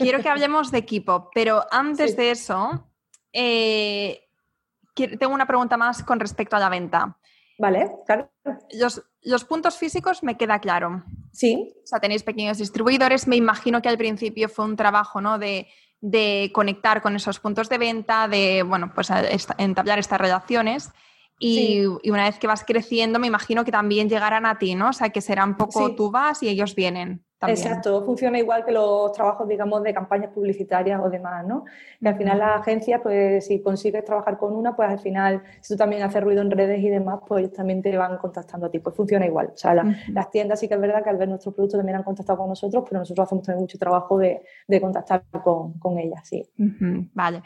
[0.00, 2.88] Quiero que hablemos de equipo, pero antes de eso,
[3.32, 4.22] eh,
[4.96, 7.16] tengo una pregunta más con respecto a la venta.
[7.60, 8.32] Vale, claro.
[8.72, 11.04] Los, los puntos físicos me queda claro.
[11.30, 11.74] Sí.
[11.84, 13.28] O sea, tenéis pequeños distribuidores.
[13.28, 15.38] Me imagino que al principio fue un trabajo, ¿no?
[15.38, 15.66] De,
[16.54, 19.10] conectar con esos puntos de venta, de, bueno, pues
[19.58, 20.90] entablar estas relaciones.
[21.38, 24.88] Y, una vez que vas creciendo, me imagino que también llegarán a ti, ¿no?
[24.88, 27.26] O sea, que será un poco tú vas y ellos vienen.
[27.48, 31.64] Exacto, funciona igual que los trabajos, digamos, de campañas publicitarias o demás, ¿no?
[31.98, 35.74] Y al final las agencias, pues si consigues trabajar con una, pues al final, si
[35.74, 38.70] tú también haces ruido en redes y demás, pues ellos también te van contactando a
[38.70, 39.50] ti, pues funciona igual.
[39.54, 42.02] O sea, las tiendas sí que es verdad que al ver nuestros productos también han
[42.02, 44.42] contactado con nosotros, pero nosotros hacemos también mucho trabajo de,
[44.80, 46.46] contactar con, con ellas, sí.
[47.14, 47.42] Vale.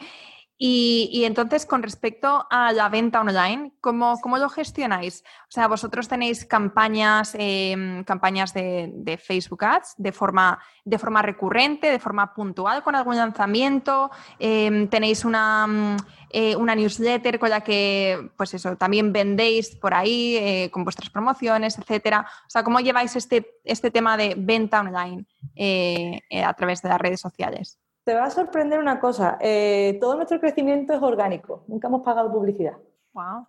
[0.57, 5.25] Y, entonces, con respecto a la venta online, ¿cómo, cómo lo gestionáis?
[5.49, 11.91] O sea, vosotros tenéis campañas, em, campañas de, Facebook Ads de forma, de forma recurrente,
[11.91, 15.97] de forma puntual, con algún lanzamiento, em, tenéis una, mm,
[16.31, 21.11] eh, una newsletter con la que, pues eso, también vendéis por ahí eh, con vuestras
[21.11, 22.27] promociones, etcétera.
[22.47, 27.01] O sea, ¿cómo lleváis este, este tema de venta online eh, a través de las
[27.01, 27.79] redes sociales?
[28.05, 32.31] Te va a sorprender una cosa, eh, todo nuestro crecimiento es orgánico, nunca hemos pagado
[32.31, 32.75] publicidad.
[33.13, 33.47] Wow.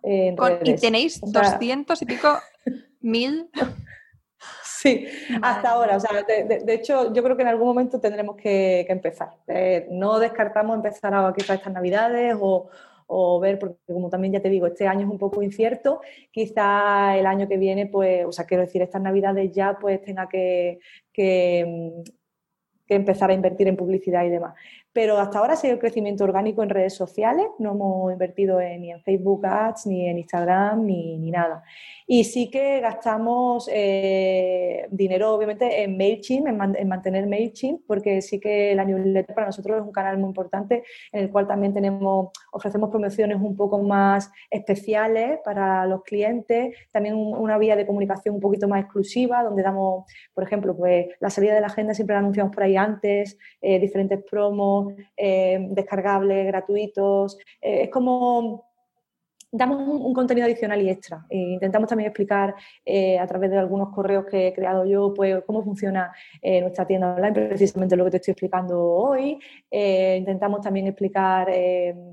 [0.62, 2.38] ¿Y tenéis 200 y pico
[3.00, 3.50] mil?
[4.62, 5.06] Sí,
[5.42, 5.96] hasta ahora.
[5.96, 9.30] O sea, de, hecho, yo creo que en algún momento tendremos que, empezar.
[9.48, 12.68] Eh, no descartamos empezar a quizás estas navidades o,
[13.06, 17.16] o, ver, porque como también ya te digo, este año es un poco incierto, quizá
[17.16, 20.78] el año que viene, pues, o sea, quiero decir, estas navidades ya pues tenga que,
[21.12, 22.04] que
[22.86, 24.54] que empezar a invertir en publicidad y demás.
[24.96, 28.90] Pero hasta ahora ha sido el crecimiento orgánico en redes sociales, no hemos invertido ni
[28.90, 31.62] en Facebook Ads, ni en Instagram, ni, ni nada.
[32.08, 38.76] Y sí que gastamos eh, dinero, obviamente, en MailChimp, en, mantener MailChimp, porque sí que
[38.76, 42.88] la newsletter para nosotros es un canal muy importante en el cual también tenemos, ofrecemos
[42.90, 48.68] promociones un poco más especiales para los clientes, también una vía de comunicación un poquito
[48.68, 52.54] más exclusiva, donde damos, por ejemplo, pues la salida de la agenda siempre la anunciamos
[52.54, 54.85] por ahí antes, eh, diferentes promos,
[55.16, 57.38] eh, descargables, gratuitos.
[57.60, 58.66] es como
[59.56, 61.24] damos un, contenido adicional y extra.
[61.30, 65.42] E intentamos también explicar eh, a través de algunos correos que he creado yo, pues
[65.46, 69.38] cómo funciona eh, nuestra tienda online, precisamente lo que te estoy explicando hoy.
[69.70, 71.48] Eh, intentamos también explicar,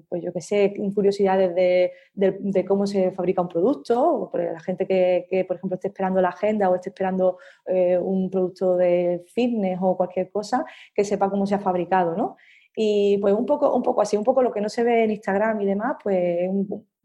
[0.09, 5.57] pues yo qué sé, curiosidades de, cómo se fabrica un producto, la gente que, por
[5.57, 10.65] ejemplo, esté esperando la agenda o esté esperando un producto de fitness o cualquier cosa,
[10.93, 12.37] que sepa cómo se ha fabricado, ¿no?
[12.75, 15.11] Y pues un poco, un poco así, un poco lo que no se ve en
[15.11, 16.49] Instagram y demás, pues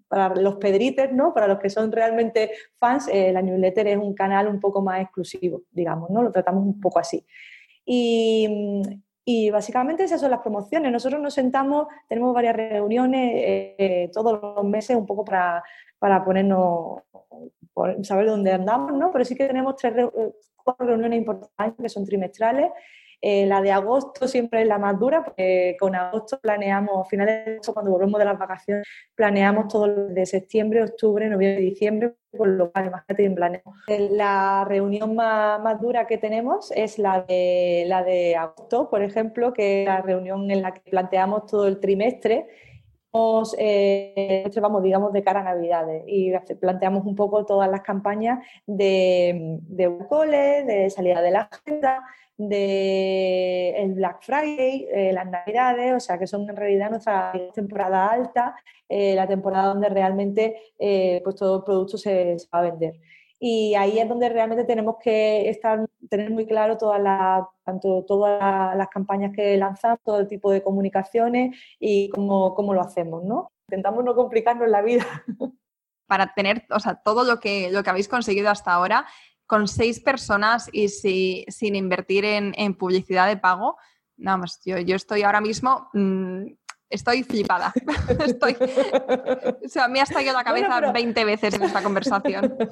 [0.08, 1.34] para los pedrites, ¿no?
[1.34, 5.02] Para los que son realmente fans, eh, la newsletter es un canal un poco más
[5.02, 6.22] exclusivo, digamos, ¿no?
[6.22, 7.24] Lo tratamos un poco así.
[7.84, 8.82] Y,
[9.24, 10.90] y básicamente esas son las promociones.
[10.90, 15.62] Nosotros nos sentamos, tenemos varias reuniones eh, todos los meses un poco para,
[15.98, 17.02] para ponernos,
[18.02, 19.12] saber dónde andamos, ¿no?
[19.12, 20.06] Pero sí que tenemos tres,
[20.64, 22.70] cuatro reuniones importantes que son trimestrales
[23.20, 27.52] eh, la de agosto siempre es la más dura, porque con agosto planeamos, finales de
[27.52, 32.70] agosto, cuando volvemos de las vacaciones, planeamos todo de septiembre, octubre, noviembre diciembre, con lo
[32.70, 33.76] cual imagínate bien planeamos.
[34.10, 39.52] La reunión más, más, dura que tenemos es la de, la de agosto, por ejemplo,
[39.52, 42.46] que es la reunión en la que planteamos todo el trimestre
[43.58, 49.58] eh, vamos, digamos, de cara a Navidades y planteamos un poco todas las campañas de,
[49.62, 52.04] de cole, de salida de la agenda,
[52.38, 58.06] de el Black Friday, eh, las Navidades, o sea que son en realidad nuestra temporada
[58.06, 58.54] alta,
[58.88, 62.94] eh, la temporada donde realmente eh, pues todo el producto se, va a vender.
[63.40, 68.76] Y ahí es donde realmente tenemos que estar, tener muy claro todas las, tanto todas
[68.76, 73.52] las campañas que lanzamos, todo el tipo de comunicaciones y cómo, cómo lo hacemos, ¿no?
[73.68, 75.06] Intentamos no complicarnos la vida.
[76.08, 79.06] Para tener, o sea, todo lo que, lo que habéis conseguido hasta ahora,
[79.46, 83.76] con seis personas y sin invertir en, publicidad de pago,
[84.16, 86.46] nada más, yo, yo estoy ahora mismo, mm,
[86.90, 87.72] estoy flipada.
[88.26, 88.56] estoy,
[89.64, 92.56] o sea, me ha estallado la cabeza 20 veces en esta conversación.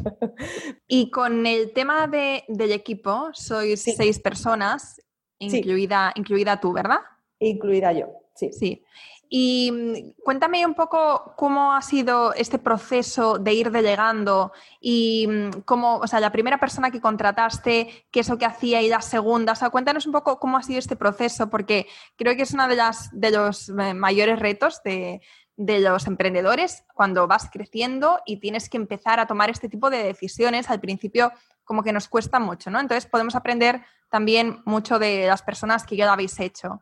[0.88, 5.02] Y con el tema de, del equipo, sois seis personas,
[5.38, 7.00] incluida, incluida tú, ¿verdad?
[7.40, 8.52] Incluida yo, sí.
[8.52, 8.84] Sí.
[9.28, 15.60] Y mm, cuéntame un poco cómo ha sido este proceso de ir delegando y mm,
[15.64, 19.00] cómo, o sea, la primera persona que contrataste, qué es lo que hacía y la
[19.00, 21.86] segunda, o sea, cuéntanos un poco cómo ha sido este proceso, porque
[22.16, 25.20] creo que es uno de, las, de los eh, mayores retos de,
[25.56, 30.04] de los emprendedores cuando vas creciendo y tienes que empezar a tomar este tipo de
[30.04, 30.70] decisiones.
[30.70, 31.32] Al principio
[31.64, 32.78] como que nos cuesta mucho, ¿no?
[32.78, 36.80] Entonces podemos aprender también mucho de las personas que ya lo habéis hecho.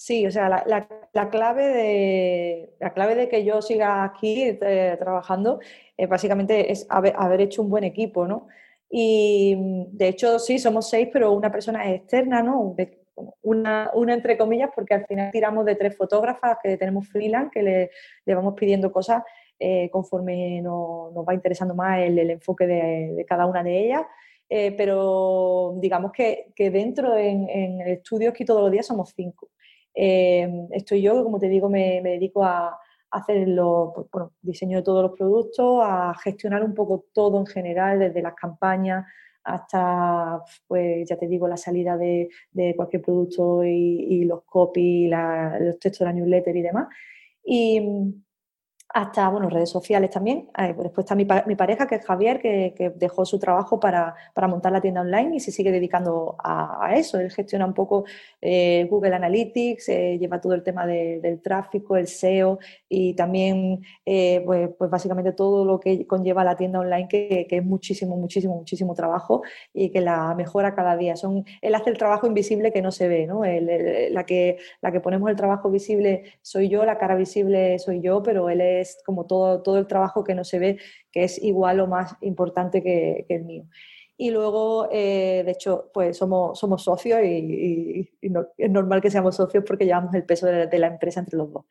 [0.00, 5.60] Sí, o sea, la, clave, de, la clave de que yo siga aquí eh, trabajando
[5.98, 8.48] eh, básicamente es haber, hecho un buen equipo, ¿no?
[8.88, 12.74] Y mm, de hecho, sí, somos seis, pero una persona externa, ¿no?
[13.42, 17.90] Una, entre comillas, porque al final tiramos de tres fotógrafas que tenemos freelance, que le,
[18.24, 19.22] le vamos pidiendo cosas
[19.58, 24.06] eh, conforme nos, va interesando más el, enfoque de, cada una de ellas.
[24.48, 29.50] pero digamos que, que dentro en, en, el estudio aquí todos los días somos cinco.
[29.94, 32.78] Eh, estoy yo, que como te digo, me, dedico a,
[33.12, 37.46] hacer los, pues, bueno, diseño de todos los productos, a gestionar un poco todo en
[37.46, 39.04] general, desde las campañas
[39.42, 42.28] hasta, pues ya te digo, la salida de,
[42.76, 46.88] cualquier producto y, los copy, los textos de la newsletter y demás.
[48.92, 50.48] Hasta bueno, redes sociales también.
[50.58, 54.14] Eh, pues después está mi, mi, pareja, que es Javier, que, dejó su trabajo para,
[54.48, 57.18] montar la tienda online y se sigue dedicando a, eso.
[57.18, 58.04] Él gestiona un poco
[58.40, 64.70] eh, Google Analytics, eh, lleva todo el tema del tráfico, el SEO y también, pues,
[64.76, 69.42] pues, básicamente todo lo que conlleva la tienda online, que, es muchísimo, muchísimo, muchísimo trabajo
[69.72, 71.16] y que la mejora cada día.
[71.16, 73.42] Son, él hace el trabajo invisible que no se ve, ¿no?
[73.44, 78.22] la, que, la que ponemos el trabajo visible soy yo, la cara visible soy yo,
[78.22, 80.78] pero él es es como todo, todo el trabajo que no se ve,
[81.12, 83.64] que es igual o más importante que, el mío.
[84.20, 89.64] Y luego, eh, de hecho, pues somos, somos socios y, es normal que seamos socios
[89.66, 91.64] porque llevamos el peso de, la empresa entre los dos.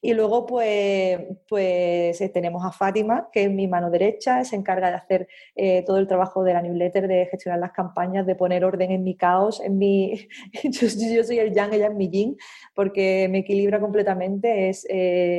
[0.00, 4.90] Y luego, pues, pues eh, tenemos a Fátima, que es mi mano derecha, se encarga
[4.90, 8.64] de hacer eh, todo el trabajo de la newsletter, de gestionar las campañas, de poner
[8.64, 10.28] orden en mi caos, en mi...
[10.62, 12.36] yo, soy el yang, ella es mi yin,
[12.76, 14.86] porque me equilibra completamente, es,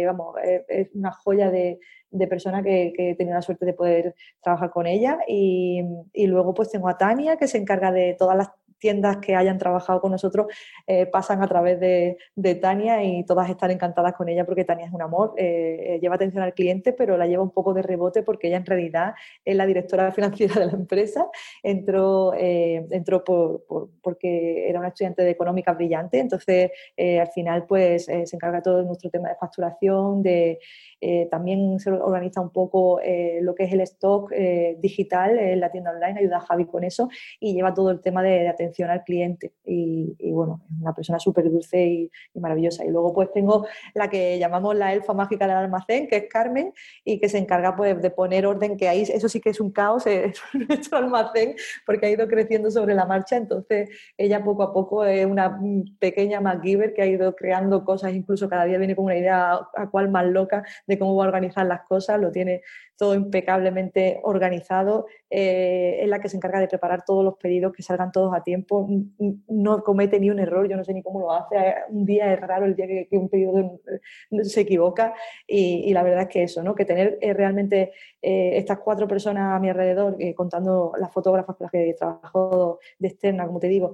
[0.06, 0.36] vamos,
[0.67, 1.80] es una joya de
[2.12, 5.20] de persona que, que, he tenido la suerte de poder trabajar con ella.
[5.28, 5.82] Y,
[6.13, 9.58] y, luego pues tengo a Tania, que se encarga de todas las tiendas que hayan
[9.58, 10.48] trabajado con nosotros
[10.86, 12.18] eh, pasan a través de,
[12.62, 16.16] Tania y todas están encantadas con ella porque Tania es un amor, eh, eh, lleva
[16.16, 19.13] atención al cliente, pero la lleva un poco de rebote porque ella en realidad
[19.44, 21.28] es la directora financiera de la empresa,
[21.62, 23.66] entró, entró por,
[24.02, 28.86] porque era una estudiante de económica brillante, entonces al final pues se encarga todo de
[28.86, 30.60] nuestro tema de facturación, de,
[31.30, 33.00] también se organiza un poco
[33.42, 34.32] lo que es el stock
[34.80, 37.10] digital en la tienda online, ayuda a Javi con eso
[37.40, 39.53] y lleva todo el tema de, de atención al cliente.
[39.65, 42.86] Y, bueno, es una persona súper dulce y, maravillosa.
[42.86, 46.73] Y luego pues tengo la que llamamos la elfa mágica del almacén, que es Carmen,
[47.03, 49.71] y que se encarga pues de poner orden, que ahí eso sí que es un
[49.71, 53.38] caos, es nuestro almacén, porque ha ido creciendo sobre la marcha.
[53.38, 55.60] Entonces ella poco a poco es una
[55.99, 59.89] pequeña MacGyver que ha ido creando cosas, incluso cada día viene con una idea a
[59.89, 62.62] cual más loca de cómo va a organizar las cosas, lo tiene
[62.97, 67.84] todo impecablemente organizado, eh, es la que se encarga de preparar todos los pedidos, que
[67.84, 68.57] salgan todos a tiempo,
[69.48, 72.39] no comete ni un error, yo no sé ni cómo lo hace, un día es
[72.39, 73.80] raro el día que, un pedido
[74.43, 75.13] se equivoca
[75.46, 76.76] y, la verdad es que eso, ¿no?
[76.76, 77.91] que tener eh, realmente
[78.22, 83.08] eh, estas cuatro personas a mi alrededor, contando las fotógrafas con las que trabajo de
[83.08, 83.93] externa, como te digo,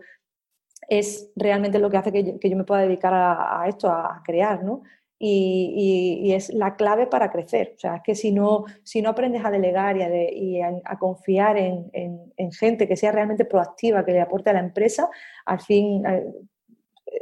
[0.90, 4.64] es realmente lo que hace que yo, me pueda dedicar a, a esto, a crear,
[4.64, 4.84] ¿no?
[5.26, 7.74] Y, es la clave para crecer.
[7.76, 12.52] O sea, es que si no, si no aprendes a delegar y a, confiar en,
[12.52, 15.10] gente que sea realmente proactiva, que le aporte a la empresa,
[15.46, 16.26] al fin eh,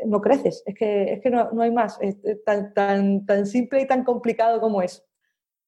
[0.05, 0.63] no creces.
[0.65, 1.99] Es que, es que no, hay más.
[2.01, 5.05] Es tan, tan, tan simple y tan complicado como es.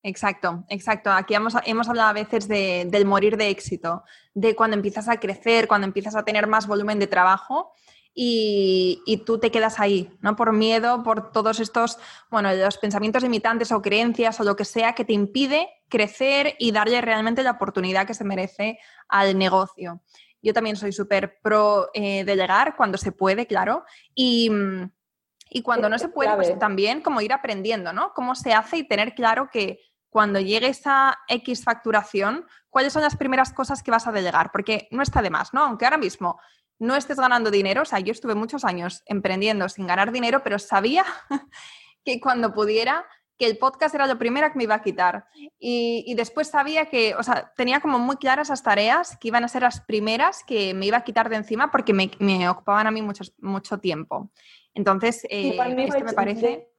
[0.02, 1.12] Exacto, exacto.
[1.12, 5.68] Aquí hemos, hemos hablado a veces del morir de éxito, de cuando empiezas a crecer,
[5.68, 7.74] cuando empiezas a tener más volumen de trabajo
[8.16, 10.36] y, tú te quedas ahí, ¿no?
[10.36, 11.98] Por miedo, por todos estos,
[12.30, 16.72] bueno, los pensamientos limitantes o creencias o lo que sea que te impide crecer y
[16.72, 20.02] darle realmente la oportunidad que se merece al negocio.
[20.42, 24.52] Yo también soy súper pro eh, delegar cuando se puede, claro, y,
[25.50, 28.14] y cuando no se puede, pues también como ir aprendiendo, ¿no?
[28.14, 33.16] Cómo se hace y tener claro que cuando llegue esa X facturación, cuáles son las
[33.16, 35.64] primeras cosas que vas a delegar, porque no está de más, ¿no?
[35.64, 36.40] Aunque ahora mismo
[36.84, 37.84] no estés ganando dinero.
[37.84, 41.06] O sea, yo estuve muchos años emprendiendo sin ganar dinero, pero sabía
[42.06, 43.06] que cuando pudiera,
[43.44, 45.26] que el podcast era lo primero que me iba a quitar.
[45.60, 49.50] Y, después sabía que, o sea, tenía como muy claras esas tareas que iban a
[49.50, 52.92] ser las primeras que me iba a quitar de encima porque me, me ocupaban a
[52.92, 54.30] mí mucho, mucho tiempo.
[54.76, 56.70] Entonces, eh, esto me parece...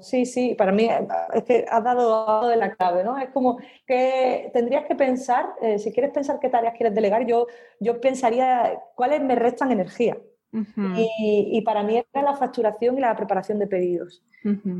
[0.00, 3.18] sí, sí, para mí eh, es que has dado de la clave, ¿no?
[3.18, 7.46] Es como que tendrías que pensar, eh, si quieres pensar qué tareas quieres delegar, yo,
[7.78, 10.16] yo pensaría cuáles me restan energía
[10.52, 14.22] y, para mí era la facturación y la preparación de pedidos.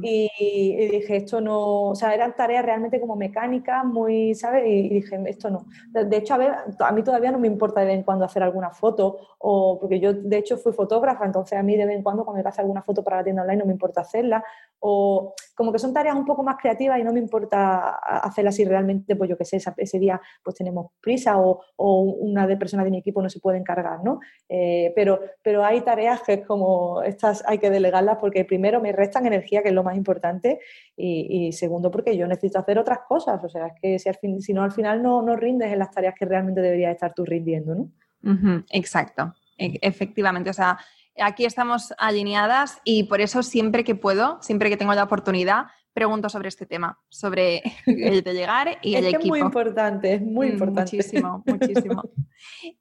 [0.03, 4.65] y, dije, esto no, o sea, eran tareas realmente como mecánicas, muy, ¿sabes?
[4.67, 5.67] Y, dije, esto no.
[5.93, 8.43] De hecho, a, ver, a mí todavía no me importa de vez en cuando hacer
[8.43, 12.03] alguna foto, o porque yo de hecho fui fotógrafa, entonces a mí de vez en
[12.03, 14.43] cuando cuando que hacer alguna foto para la tienda online no me importa hacerla,
[14.81, 18.64] o como que son tareas un poco más creativas y no me importa hacerlas si
[18.64, 22.90] realmente, pues yo qué sé, ese día pues tenemos prisa o, una de personas de
[22.90, 24.20] mi equipo no se puede encargar, ¿no?
[24.49, 28.90] Eh, pero, pero hay tareas que es como, estas hay que delegarlas porque primero me
[28.92, 30.61] restan energía, que es lo más importante,
[30.96, 33.44] y, segundo porque yo necesito hacer otras cosas.
[33.44, 35.79] O sea, es que si, al fin, si no al final no, no rindes en
[35.79, 38.64] las tareas que realmente deberías estar tú rindiendo, ¿no?
[38.70, 40.49] exacto, e, efectivamente.
[40.49, 40.79] O sea,
[41.18, 46.29] aquí estamos alineadas y por eso siempre que puedo, siempre que tengo la oportunidad, pregunto
[46.29, 49.23] sobre este tema, sobre el de llegar y el equipo.
[49.23, 50.96] Es muy importante, es muy mm, importante.
[50.96, 52.03] Muchísimo, muchísimo.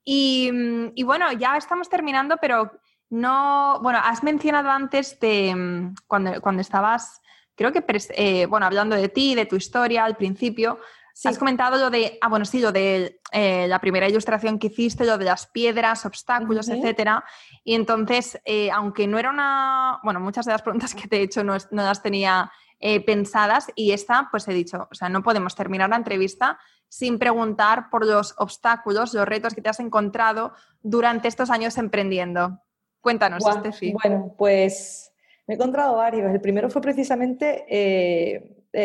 [0.03, 2.71] Y, bueno, ya estamos terminando, pero
[3.09, 7.21] no, bueno, has mencionado antes de mm, cuando, cuando estabas,
[7.55, 7.83] creo que,
[8.15, 10.79] eh, bueno, hablando de ti, de tu historia al principio,
[11.25, 15.05] Has comentado lo de, ah, bueno, sí, lo de eh, la primera ilustración que hiciste,
[15.05, 17.23] lo de las piedras, obstáculos, etcétera.
[17.63, 21.21] Y entonces, eh, aunque no era una, bueno, muchas de las preguntas que te he
[21.23, 25.21] hecho no, no las tenía eh, pensadas y esta, pues he dicho, o sea, no
[25.21, 30.53] podemos terminar la entrevista sin preguntar por los obstáculos, los retos que te has encontrado
[30.81, 32.61] durante estos años emprendiendo.
[33.01, 33.91] Cuéntanos, Estefi.
[33.91, 35.11] Bueno, pues
[35.47, 36.31] me he encontrado varios.
[36.31, 37.65] El primero fue precisamente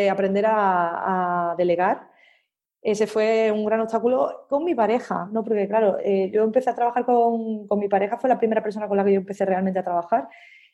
[0.09, 2.14] aprender a, delegar.
[2.85, 5.43] Ese fue un gran obstáculo con mi pareja, ¿no?
[5.43, 8.87] Porque claro, eh, yo empecé a trabajar con, con, mi pareja, fue la primera persona
[8.87, 10.29] con la que yo empecé realmente a trabajar.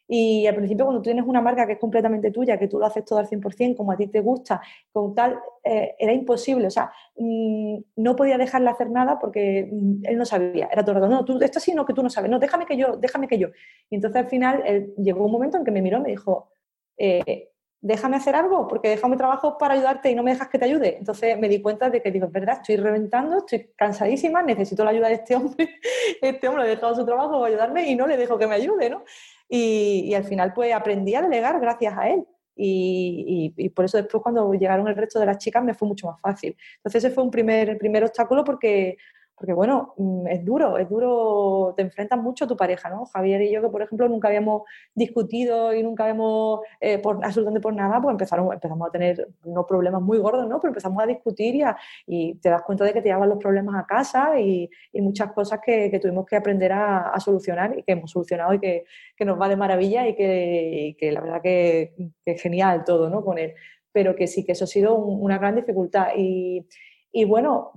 [0.10, 3.06] Y al principio cuando tienes una marca que es completamente tuya, que tú lo haces
[3.06, 4.62] todo al 100%, como a ti te gusta,
[4.92, 6.68] con tal, eh, era imposible.
[6.68, 10.68] O sea, mm, no podía dejarle hacer nada porque mm, él no sabía.
[10.70, 12.66] Era todo el rato, no, tú, esto sí, no, que tú no sabes, no, déjame
[12.66, 13.48] que yo, déjame que yo.
[13.90, 14.62] Y entonces al final
[14.98, 16.52] llegó un momento en que me miró me dijo,
[16.98, 17.51] eh,
[17.82, 20.98] déjame hacer algo, porque déjame trabajo para ayudarte y no me dejas que te ayude.
[21.00, 24.92] Entonces me di cuenta de que digo, es verdad, estoy reventando, estoy cansadísima, necesito la
[24.92, 25.80] ayuda de este hombre.
[26.22, 28.90] Este hombre ha dejado su trabajo para ayudarme y no le dejo que me ayude,
[28.90, 29.04] ¿no?
[29.50, 32.26] Y, al final pues aprendí a delegar gracias a él.
[32.56, 36.08] Y, y, por eso después cuando llegaron el resto de las chicas me fue mucho
[36.08, 36.56] más fácil.
[36.78, 38.98] Entonces ese fue un primer, primer obstáculo porque
[39.42, 43.06] porque bueno, mm, es duro, es duro, te enfrentas mucho a tu pareja, ¿no?
[43.06, 44.62] Javier y yo, que por ejemplo nunca habíamos
[44.94, 49.66] discutido y nunca habíamos, eh, por, absolutamente por nada, pues empezaron, empezamos a tener unos
[49.66, 50.60] problemas muy gordos, ¿no?
[50.62, 51.66] Pero empezamos a discutir
[52.06, 55.60] y, te das cuenta de que te llevan los problemas a casa y, muchas cosas
[55.66, 58.86] que, tuvimos que aprender a, solucionar y que hemos solucionado y que,
[59.16, 63.26] que nos va de maravilla y que, que la verdad que, que, genial todo, ¿no?
[63.26, 63.56] Con él.
[63.92, 66.10] Pero que sí, que eso ha sido una gran dificultad.
[66.16, 66.68] Y,
[67.12, 67.74] y bueno,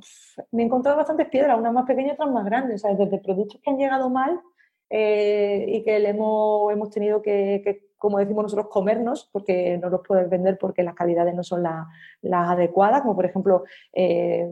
[0.53, 2.99] me he encontrado bastantes piedras, unas más pequeñas otras más grandes, ¿sabes?
[2.99, 4.41] desde productos que han llegado mal
[4.91, 10.03] eh, y que le hemos, hemos tenido que, como decimos nosotros, comernos porque no los
[10.07, 14.49] puedes vender porque las calidades no son las adecuadas, como por ejemplo, eh,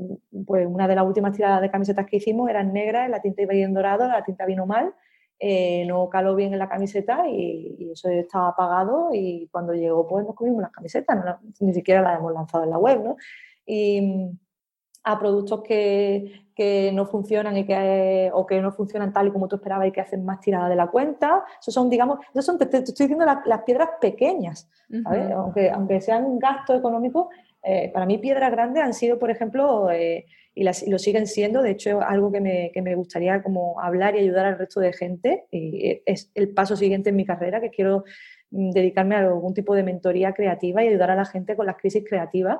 [0.46, 3.52] pues una de las últimas tiradas de camisetas que hicimos eran negras, la tinta iba
[3.52, 4.94] bien dorada, la tinta vino mal,
[5.38, 10.24] eh, no caló bien en la camiseta y, eso estaba apagado y cuando llegó pues
[10.26, 13.16] nos comimos las camisetas, ni siquiera las hemos lanzado en la web, ¿no?
[15.04, 19.48] A productos que, que no funcionan y que, o que no funcionan tal y como
[19.48, 21.44] tú esperabas y que hacen más tirada de la cuenta.
[21.60, 24.68] Eso son, digamos, eso son, te, estoy diciendo las, piedras pequeñas,
[25.04, 27.30] aunque, aunque sean un gasto económico,
[27.62, 31.62] eh, para mí piedras grandes han sido, por ejemplo, eh, y, las, lo siguen siendo,
[31.62, 34.92] de hecho, algo que me, que me, gustaría como hablar y ayudar al resto de
[34.92, 38.04] gente, y es el paso siguiente en mi carrera, que quiero
[38.50, 41.76] mm, dedicarme a algún tipo de mentoría creativa y ayudar a la gente con las
[41.76, 42.58] crisis creativas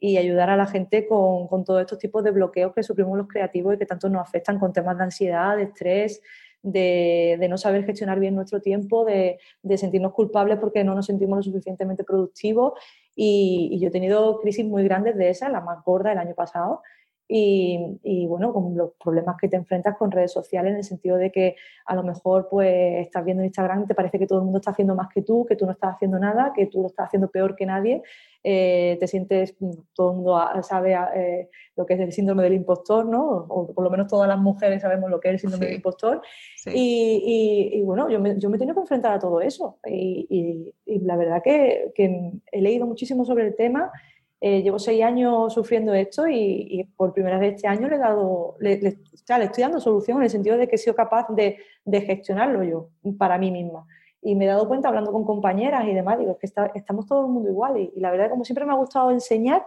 [0.00, 3.28] y ayudar a la gente con, con, todos estos tipos de bloqueos que sufrimos los
[3.28, 6.22] creativos y que tanto nos afectan con temas de ansiedad, de estrés,
[6.62, 11.06] de, de no saber gestionar bien nuestro tiempo, de, de, sentirnos culpables porque no nos
[11.06, 12.72] sentimos lo suficientemente productivos.
[13.14, 16.34] Y, y, yo he tenido crisis muy grandes de esas, la más gorda el año
[16.34, 16.82] pasado,
[17.30, 21.18] y, y, bueno, con los problemas que te enfrentas con redes sociales en el sentido
[21.18, 24.46] de que a lo mejor pues estás viendo Instagram y te parece que todo el
[24.46, 26.86] mundo está haciendo más que tú, que tú no estás haciendo nada, que tú lo
[26.86, 28.02] estás haciendo peor que nadie,
[28.42, 32.54] eh, te sientes, mm, todo el mundo sabe eh, lo que es el síndrome del
[32.54, 33.26] impostor, ¿no?
[33.26, 36.22] O por lo menos todas las mujeres sabemos lo que es el síndrome del impostor.
[36.66, 40.74] Y, y, bueno, yo me, yo me he tenido que enfrentar a todo eso y,
[40.86, 43.92] la verdad que, que he leído muchísimo sobre el tema
[44.40, 48.56] eh, llevo seis años sufriendo esto y, por primera vez este año le, he dado,
[48.60, 51.58] le, estoy dando solución en el sentido de que he sido capaz de,
[51.90, 53.86] gestionarlo yo para mí misma.
[54.22, 57.32] Y me he dado cuenta hablando con compañeras y demás, digo, que estamos todo el
[57.32, 57.78] mundo igual.
[57.78, 59.66] Y, la verdad, como siempre me ha gustado enseñar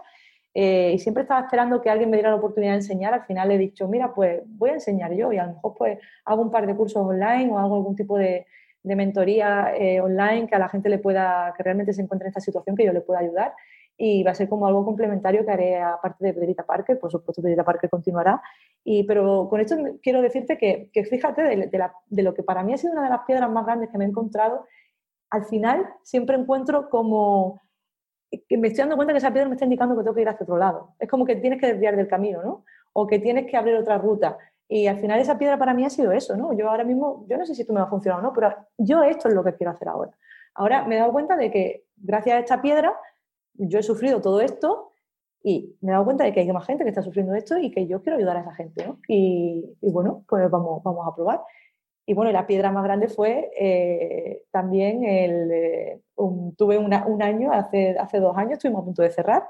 [0.54, 3.50] eh, y siempre estaba esperando que alguien me diera la oportunidad de enseñar, al final
[3.50, 6.50] he dicho, mira, pues voy a enseñar yo y a lo mejor pues hago un
[6.50, 8.46] par de cursos online o hago algún tipo de,
[8.84, 12.40] mentoría eh, online que a la gente le pueda, que realmente se encuentre en esta
[12.40, 13.54] situación, que yo le pueda ayudar
[14.04, 17.40] y va a ser como algo complementario que haré aparte de Pedrita Parker, por supuesto
[17.40, 18.42] Pedrita Parker continuará,
[18.82, 22.74] y, pero con esto quiero decirte que, que fíjate de, de, lo que para mí
[22.74, 24.66] ha sido una de las piedras más grandes que me he encontrado,
[25.30, 27.62] al final siempre encuentro como
[28.48, 30.28] que me estoy dando cuenta que esa piedra me está indicando que tengo que ir
[30.28, 30.96] hacia otro lado.
[30.98, 32.64] Es como que tienes que desviar del camino, ¿no?
[32.94, 34.36] O que tienes que abrir otra ruta.
[34.66, 36.54] Y al final esa piedra para mí ha sido eso, ¿no?
[36.54, 38.52] Yo ahora mismo, yo no sé si esto me va a funcionar o no, pero
[38.78, 40.10] yo esto es lo que quiero hacer ahora.
[40.54, 42.96] Ahora me he dado cuenta de que gracias a esta piedra
[43.54, 44.92] yo he sufrido todo esto
[45.42, 47.70] y me he dado cuenta de que hay más gente que está sufriendo esto y
[47.70, 48.98] que yo quiero ayudar a esa gente, ¿no?
[49.08, 51.40] Y, bueno, pues vamos, vamos a probar.
[52.06, 55.50] Y bueno, la piedra más grande fue eh, también el...
[55.50, 56.00] Eh,
[56.56, 59.44] tuve un año, hace, hace dos años, estuvimos a punto de cerrar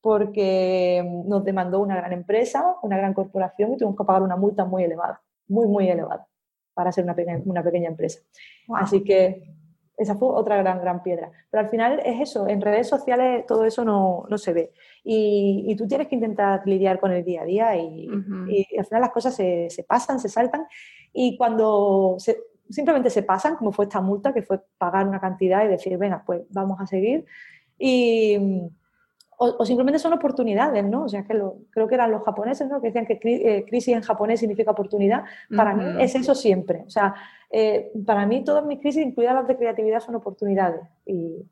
[0.00, 4.64] porque nos demandó una gran empresa, una gran corporación y tuvimos que pagar una multa
[4.64, 6.26] muy elevada, muy, muy elevada,
[6.74, 8.20] para ser una pequeña, una pequeña empresa.
[8.74, 9.57] Así que
[9.98, 11.30] esa fue otra gran, gran piedra.
[11.50, 14.72] Pero al final es eso, en redes sociales todo eso no, no se ve.
[15.04, 18.08] Y, y, tú tienes que intentar lidiar con el día a día y,
[18.48, 20.66] y al final las cosas se, se, pasan, se saltan.
[21.12, 22.16] Y cuando
[22.70, 26.22] simplemente se pasan, como fue esta multa, que fue pagar una cantidad y decir, venga,
[26.24, 27.24] pues vamos a seguir.
[27.78, 28.70] Y,
[29.40, 31.04] o, simplemente son oportunidades, ¿no?
[31.04, 32.80] O sea, que lo, creo que eran los japoneses, ¿no?
[32.80, 35.24] Que decían que eh, crisis en japonés significa oportunidad.
[35.56, 36.82] Para mí es eso siempre.
[36.84, 37.14] O sea,
[37.50, 40.82] eh, para mí todas mis crisis, incluidas las de creatividad, son oportunidades.
[41.06, 41.46] Y,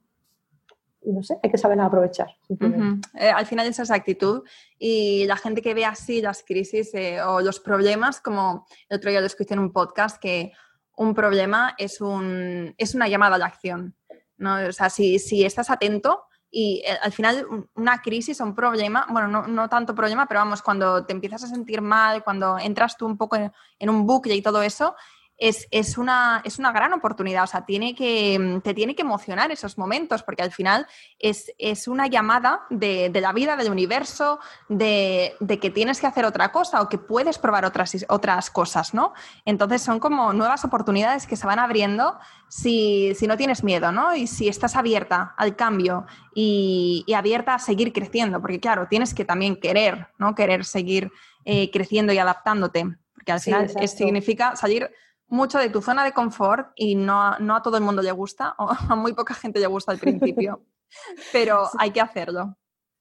[1.05, 2.34] no sé, hay que saberlas aprovechar.
[2.51, 4.43] Eh, al final es esa actitud
[4.76, 9.11] y la gente que ve así las crisis eh, o los problemas, como el otro
[9.11, 10.51] día lo escuché en un podcast, que
[10.97, 13.95] un problema es, un, es una llamada a la acción.
[14.39, 14.57] ¿no?
[14.66, 16.24] O sea, si, si estás atento,
[16.59, 20.41] y eh, al final una crisis o un problema, bueno, no, no, tanto problema, pero
[20.41, 24.07] vamos, cuando te empiezas a sentir mal, cuando entras tú un poco en, en un
[24.07, 24.97] bucle y todo eso,
[25.39, 27.45] es, una, es una gran oportunidad.
[27.45, 30.87] O sea, tiene que, te tiene que emocionar esos momentos, porque al final
[31.18, 31.53] es,
[31.89, 36.89] una llamada de, la vida, del universo, de, que tienes que hacer otra cosa o
[36.89, 39.12] que puedes probar otras, otras cosas, ¿no?
[39.45, 42.18] Entonces son como nuevas oportunidades que se van abriendo
[42.49, 44.14] si, no tienes miedo, ¿no?
[44.14, 49.24] Y si estás abierta al cambio y, abierta a seguir creciendo, porque claro, tienes que
[49.24, 50.34] también querer, ¿no?
[50.34, 51.11] Querer seguir
[51.45, 54.91] eh, creciendo y adaptándote, porque al final significa salir
[55.29, 58.12] mucho de tu zona de confort y no a, no a todo el mundo le
[58.12, 60.62] gusta, o a muy poca gente le gusta al principio,
[61.33, 62.57] pero hay que hacerlo.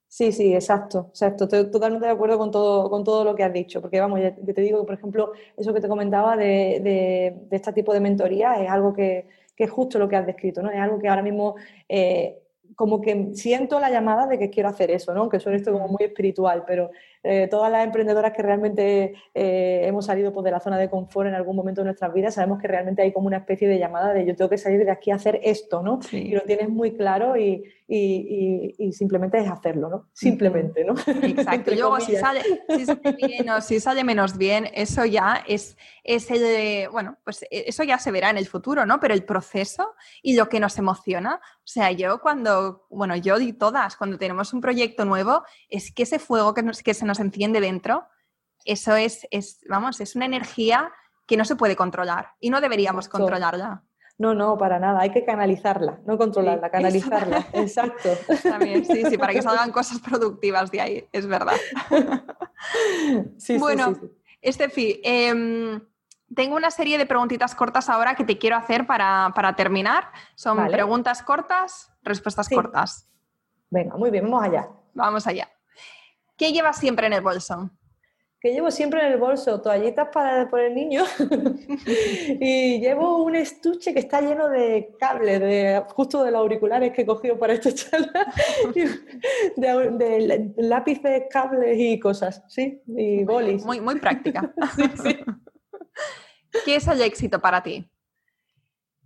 [0.08, 1.44] Sí, sí, exacto, exacto.
[1.44, 4.34] Estoy totalmente de acuerdo con todo, con todo lo que has dicho, porque vamos, ya
[4.34, 8.54] te digo que, por ejemplo, eso que te comentaba de, de, este tipo de mentoría
[8.64, 10.72] es algo que, que, es justo lo que has descrito, ¿no?
[10.72, 11.56] Es algo que ahora mismo
[11.90, 12.40] eh,
[12.76, 15.28] como que siento la llamada de que quiero hacer eso, ¿no?
[15.30, 16.92] Que suena esto como muy espiritual, pero
[17.28, 21.28] eh, todas las emprendedoras que realmente eh, hemos salido pues, de la zona de confort
[21.28, 24.14] en algún momento de nuestras vidas, sabemos que realmente hay como una especie de llamada
[24.14, 26.00] de yo tengo que salir de aquí a hacer esto, ¿no?
[26.12, 30.10] Y lo tienes muy claro y, y, simplemente es hacerlo, ¿no?
[30.14, 30.94] Simplemente, ¿no?
[31.24, 31.72] Exacto.
[31.76, 35.78] Y luego, si sale, si sale, bien o si sale menos bien, eso ya es,
[36.04, 39.00] es el bueno, pues e, eso ya se verá en el futuro, ¿no?
[39.00, 43.54] Pero el proceso y lo que nos emociona, o sea, yo cuando, bueno, yo y
[43.54, 47.60] todas, cuando tenemos un proyecto nuevo, es que ese fuego que, que se nos enciende
[47.60, 48.08] dentro,
[48.66, 50.92] eso es, es, vamos, es una energía
[51.28, 53.84] que no se puede controlar y no deberíamos controlarla.
[54.18, 57.48] No, no, para nada, hay que canalizarla, no controlarla, canalizarla.
[57.54, 58.10] Exacto.
[58.44, 61.58] También, sí, sí, para que salgan cosas productivas de ahí, es verdad.
[63.60, 64.10] bueno, sí,
[64.42, 65.82] Estefi, em,
[66.34, 70.12] tengo una serie de preguntitas cortas ahora que te quiero hacer para, terminar.
[70.36, 73.10] Son preguntas cortas, respuestas cortas.
[73.70, 74.70] Venga, muy bien, vamos allá.
[74.94, 75.50] Vamos allá.
[76.38, 77.72] ¿Qué llevas siempre en el bolso?
[78.46, 81.04] que llevo siempre en el bolso toallitas para por el niño
[82.40, 87.02] y llevo un estuche que está lleno de cables, de, justo de los auriculares que
[87.02, 88.32] he cogido para esta charla,
[89.56, 92.84] de, lápices, cables y cosas, ¿sí?
[92.86, 93.66] Y bolis.
[93.66, 94.54] Muy, muy práctica.
[96.66, 97.84] ¿Qué es el éxito para ti?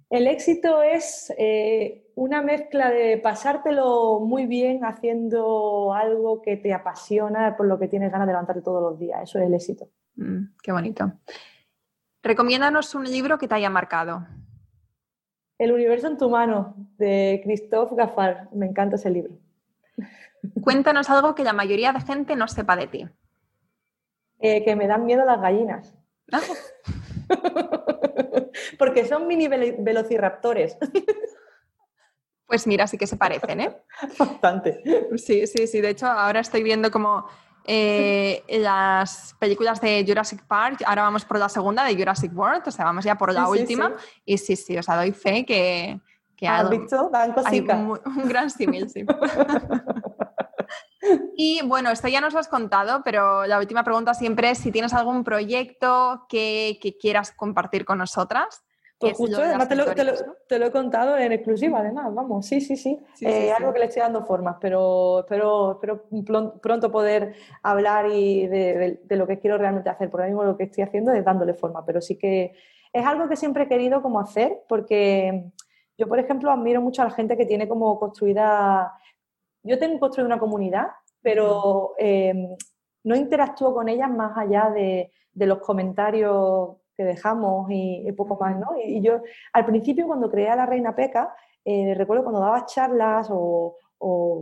[0.09, 7.55] El éxito es eh, una mezcla de pasártelo muy bien haciendo algo que te apasiona,
[7.55, 9.21] por lo que tienes ganas de levantarte todos los días.
[9.21, 9.87] Eso es el éxito.
[10.15, 11.13] Mm, qué bonito.
[12.23, 14.25] Recomiéndanos un libro que te haya marcado.
[15.59, 18.51] El universo en tu mano, de Christophe Gaffard.
[18.51, 19.35] Me encanta ese libro.
[20.63, 23.07] Cuéntanos algo que la mayoría de gente no sepa de ti.
[24.39, 25.93] Eh, que me dan miedo las gallinas.
[26.31, 26.41] Ah.
[28.79, 30.77] Porque son mini velociraptores.
[32.47, 33.77] Pues mira, sí que se parecen, ¿eh?
[34.17, 34.81] Bastante.
[35.17, 35.81] Sí, sí, sí.
[35.81, 37.27] De hecho, ahora estoy viendo como
[37.63, 42.71] eh, las películas de Jurassic Park, ahora vamos por la segunda de Jurassic World, o
[42.71, 43.93] sea, vamos ya por la última.
[44.25, 46.01] Y sí, sí, o sea, doy fe que...
[46.35, 47.11] que ¿Has visto?
[47.11, 47.35] Dan
[47.87, 49.05] un, un, gran símil, sí.
[51.35, 54.71] Y bueno, esto ya nos lo has contado, pero la última pregunta siempre es si
[54.71, 58.63] tienes algún proyecto que, quieras compartir con nosotras.
[58.99, 62.99] Pues justo, además te lo, he contado en exclusiva, además, vamos, sí, sí, sí.
[63.21, 65.79] Eh, algo que le estoy dando formas, pero espero,
[66.61, 67.33] pronto poder
[67.63, 70.09] hablar y de, lo que quiero realmente hacer.
[70.09, 72.53] Por ahora mismo lo que estoy haciendo es dándole forma, pero sí que
[72.91, 75.45] es algo que siempre he querido como hacer, porque
[75.97, 78.93] yo, por ejemplo, admiro mucho a la gente que tiene como construida
[79.63, 80.87] yo tengo construido una comunidad,
[81.21, 82.55] pero eh,
[83.03, 88.71] no interactúo con ellas más allá de, los comentarios que dejamos y, poco más, ¿no?
[88.77, 89.21] Y, yo,
[89.53, 91.33] al principio, cuando creé a la Reina Peca,
[91.63, 93.77] eh, recuerdo cuando daba charlas o,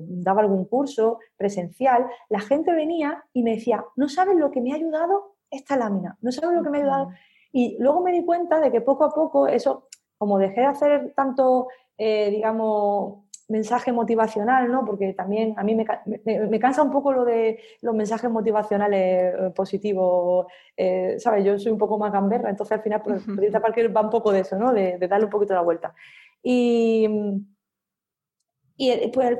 [0.07, 4.71] daba algún curso presencial, la gente venía y me decía, no sabes lo que me
[4.71, 7.09] ha ayudado esta lámina, no sabes lo que me ha ayudado.
[7.51, 9.87] Y luego me di cuenta de que poco a poco eso,
[10.17, 14.83] como dejé de hacer tanto, eh, digamos, mensaje motivacional, ¿no?
[14.85, 20.47] Porque también a mí me, cansa un poco lo de los mensajes motivacionales eh, positivos,
[20.75, 21.45] eh, ¿sabes?
[21.45, 24.41] Yo soy un poco más gamberra, entonces al final Proyecta Parker va un poco de
[24.41, 24.73] eso, ¿no?
[24.73, 25.93] De, darle un poquito la vuelta.
[26.43, 27.07] Y,
[28.75, 29.37] y eh, pues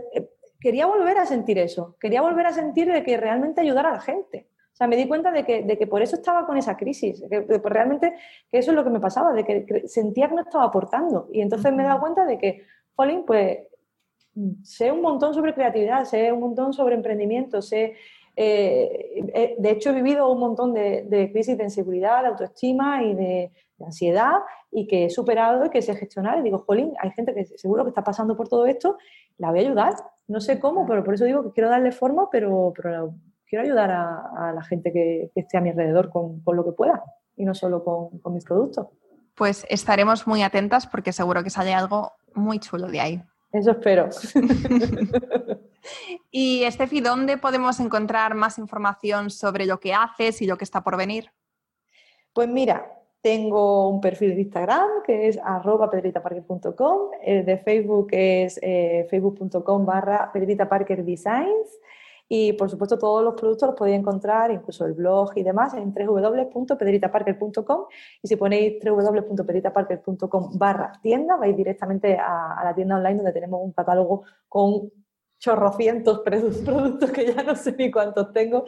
[0.59, 3.99] quería volver a sentir eso, quería volver a sentir de que realmente ayudar a la
[3.99, 4.49] gente.
[4.73, 7.23] O sea, me di cuenta de que, de que por eso estaba con esa crisis,
[7.29, 8.13] que, pues realmente
[8.51, 11.27] que eso es lo que me pasaba, de que, sentía que no estaba aportando.
[11.33, 12.63] Y entonces me he dado cuenta de que,
[12.95, 13.57] Jolín, pues
[14.63, 17.95] sé un montón sobre creatividad, sé un montón sobre emprendimiento, sé
[18.39, 23.15] eh, eh, de hecho, he vivido un montón de, crisis de inseguridad, de autoestima y
[23.15, 23.51] de,
[23.83, 24.39] ansiedad
[24.71, 26.37] y que he superado y que sé gestionar.
[26.39, 28.97] Y digo, jolín, hay gente que seguro que está pasando por todo esto,
[29.37, 29.93] la voy a ayudar.
[30.27, 32.73] No sé cómo, pero por eso digo que quiero darle forma, pero,
[33.47, 37.03] quiero ayudar a, la gente que, esté a mi alrededor con, lo que pueda
[37.35, 38.87] y no solo con, con mis productos.
[39.35, 43.23] Pues estaremos muy atentas porque seguro que sale algo muy chulo de ahí.
[43.57, 44.09] Eso espero.
[46.31, 50.83] y Estefi, ¿dónde podemos encontrar más información sobre lo que haces y lo que está
[50.83, 51.31] por venir?
[52.33, 52.85] Pues mira,
[53.21, 59.85] tengo un perfil de Instagram que es arroba pedritaparker.com, el de Facebook es eh, facebook.com
[59.87, 61.79] barra pedritaparkerdesigns
[62.29, 65.93] y por supuesto todos los productos los podéis encontrar, incluso el blog y demás, en
[65.93, 67.85] www.pedritaparker.com
[68.21, 73.71] y si ponéis www.pedritaparker.com barra tienda, vais directamente a, la tienda online donde tenemos un
[73.71, 74.91] catálogo con
[75.39, 76.19] chorrocientos
[76.65, 78.65] productos que ya no sé ni cuántos tengo,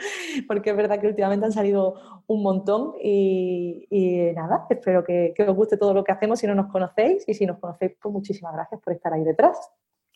[0.47, 3.87] porque es verdad que últimamente han salido un montón y,
[4.35, 7.33] nada, espero que, que, os guste todo lo que hacemos si no nos conocéis y
[7.33, 9.57] si nos conocéis, pues muchísimas gracias por estar ahí detrás.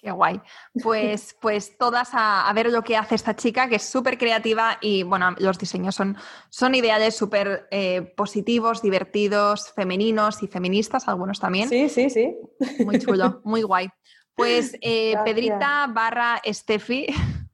[0.04, 0.42] Qué guay.
[0.84, 5.04] Pues, pues todas a, ver lo que hace esta chica, que es súper creativa y
[5.04, 6.18] bueno, los diseños son,
[6.50, 11.70] son ideales súper eh, positivos, divertidos, femeninos y feministas, algunos también.
[11.70, 12.36] Sí, sí, sí.
[12.84, 13.88] Muy chulo, muy guay.
[14.36, 17.06] Pues eh, Pedrita barra Steffi,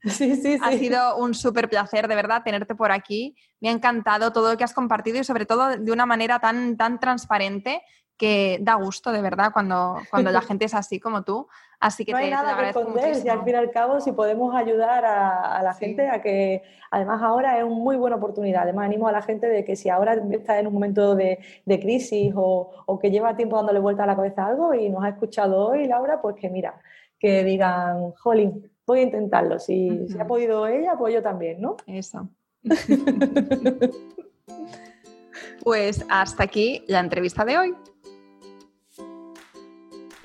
[0.06, 3.36] sí, sí, ha sido un súper placer de verdad tenerte por aquí.
[3.60, 6.78] Me ha encantado todo lo que has compartido y sobre todo de una manera tan,
[6.78, 7.84] tan transparente
[8.18, 11.48] que da gusto de verdad cuando, cuando la gente es así como tú.
[11.80, 14.54] Así que no hay nada que esconder y al fin y al cabo si podemos
[14.54, 16.62] ayudar a, la gente a que
[16.92, 18.64] además ahora es una muy buena oportunidad.
[18.64, 22.34] Además animo a la gente de que si ahora está en un momento de, crisis
[22.36, 25.88] o, que lleva tiempo dándole vuelta a la cabeza algo y nos ha escuchado hoy
[25.88, 26.82] Laura, pues que mira,
[27.18, 29.58] que digan, jolín, voy a intentarlo.
[29.58, 31.78] Si, ha podido ella, pues yo también, ¿no?
[31.88, 32.28] Eso.
[35.64, 37.74] pues hasta aquí la entrevista de hoy.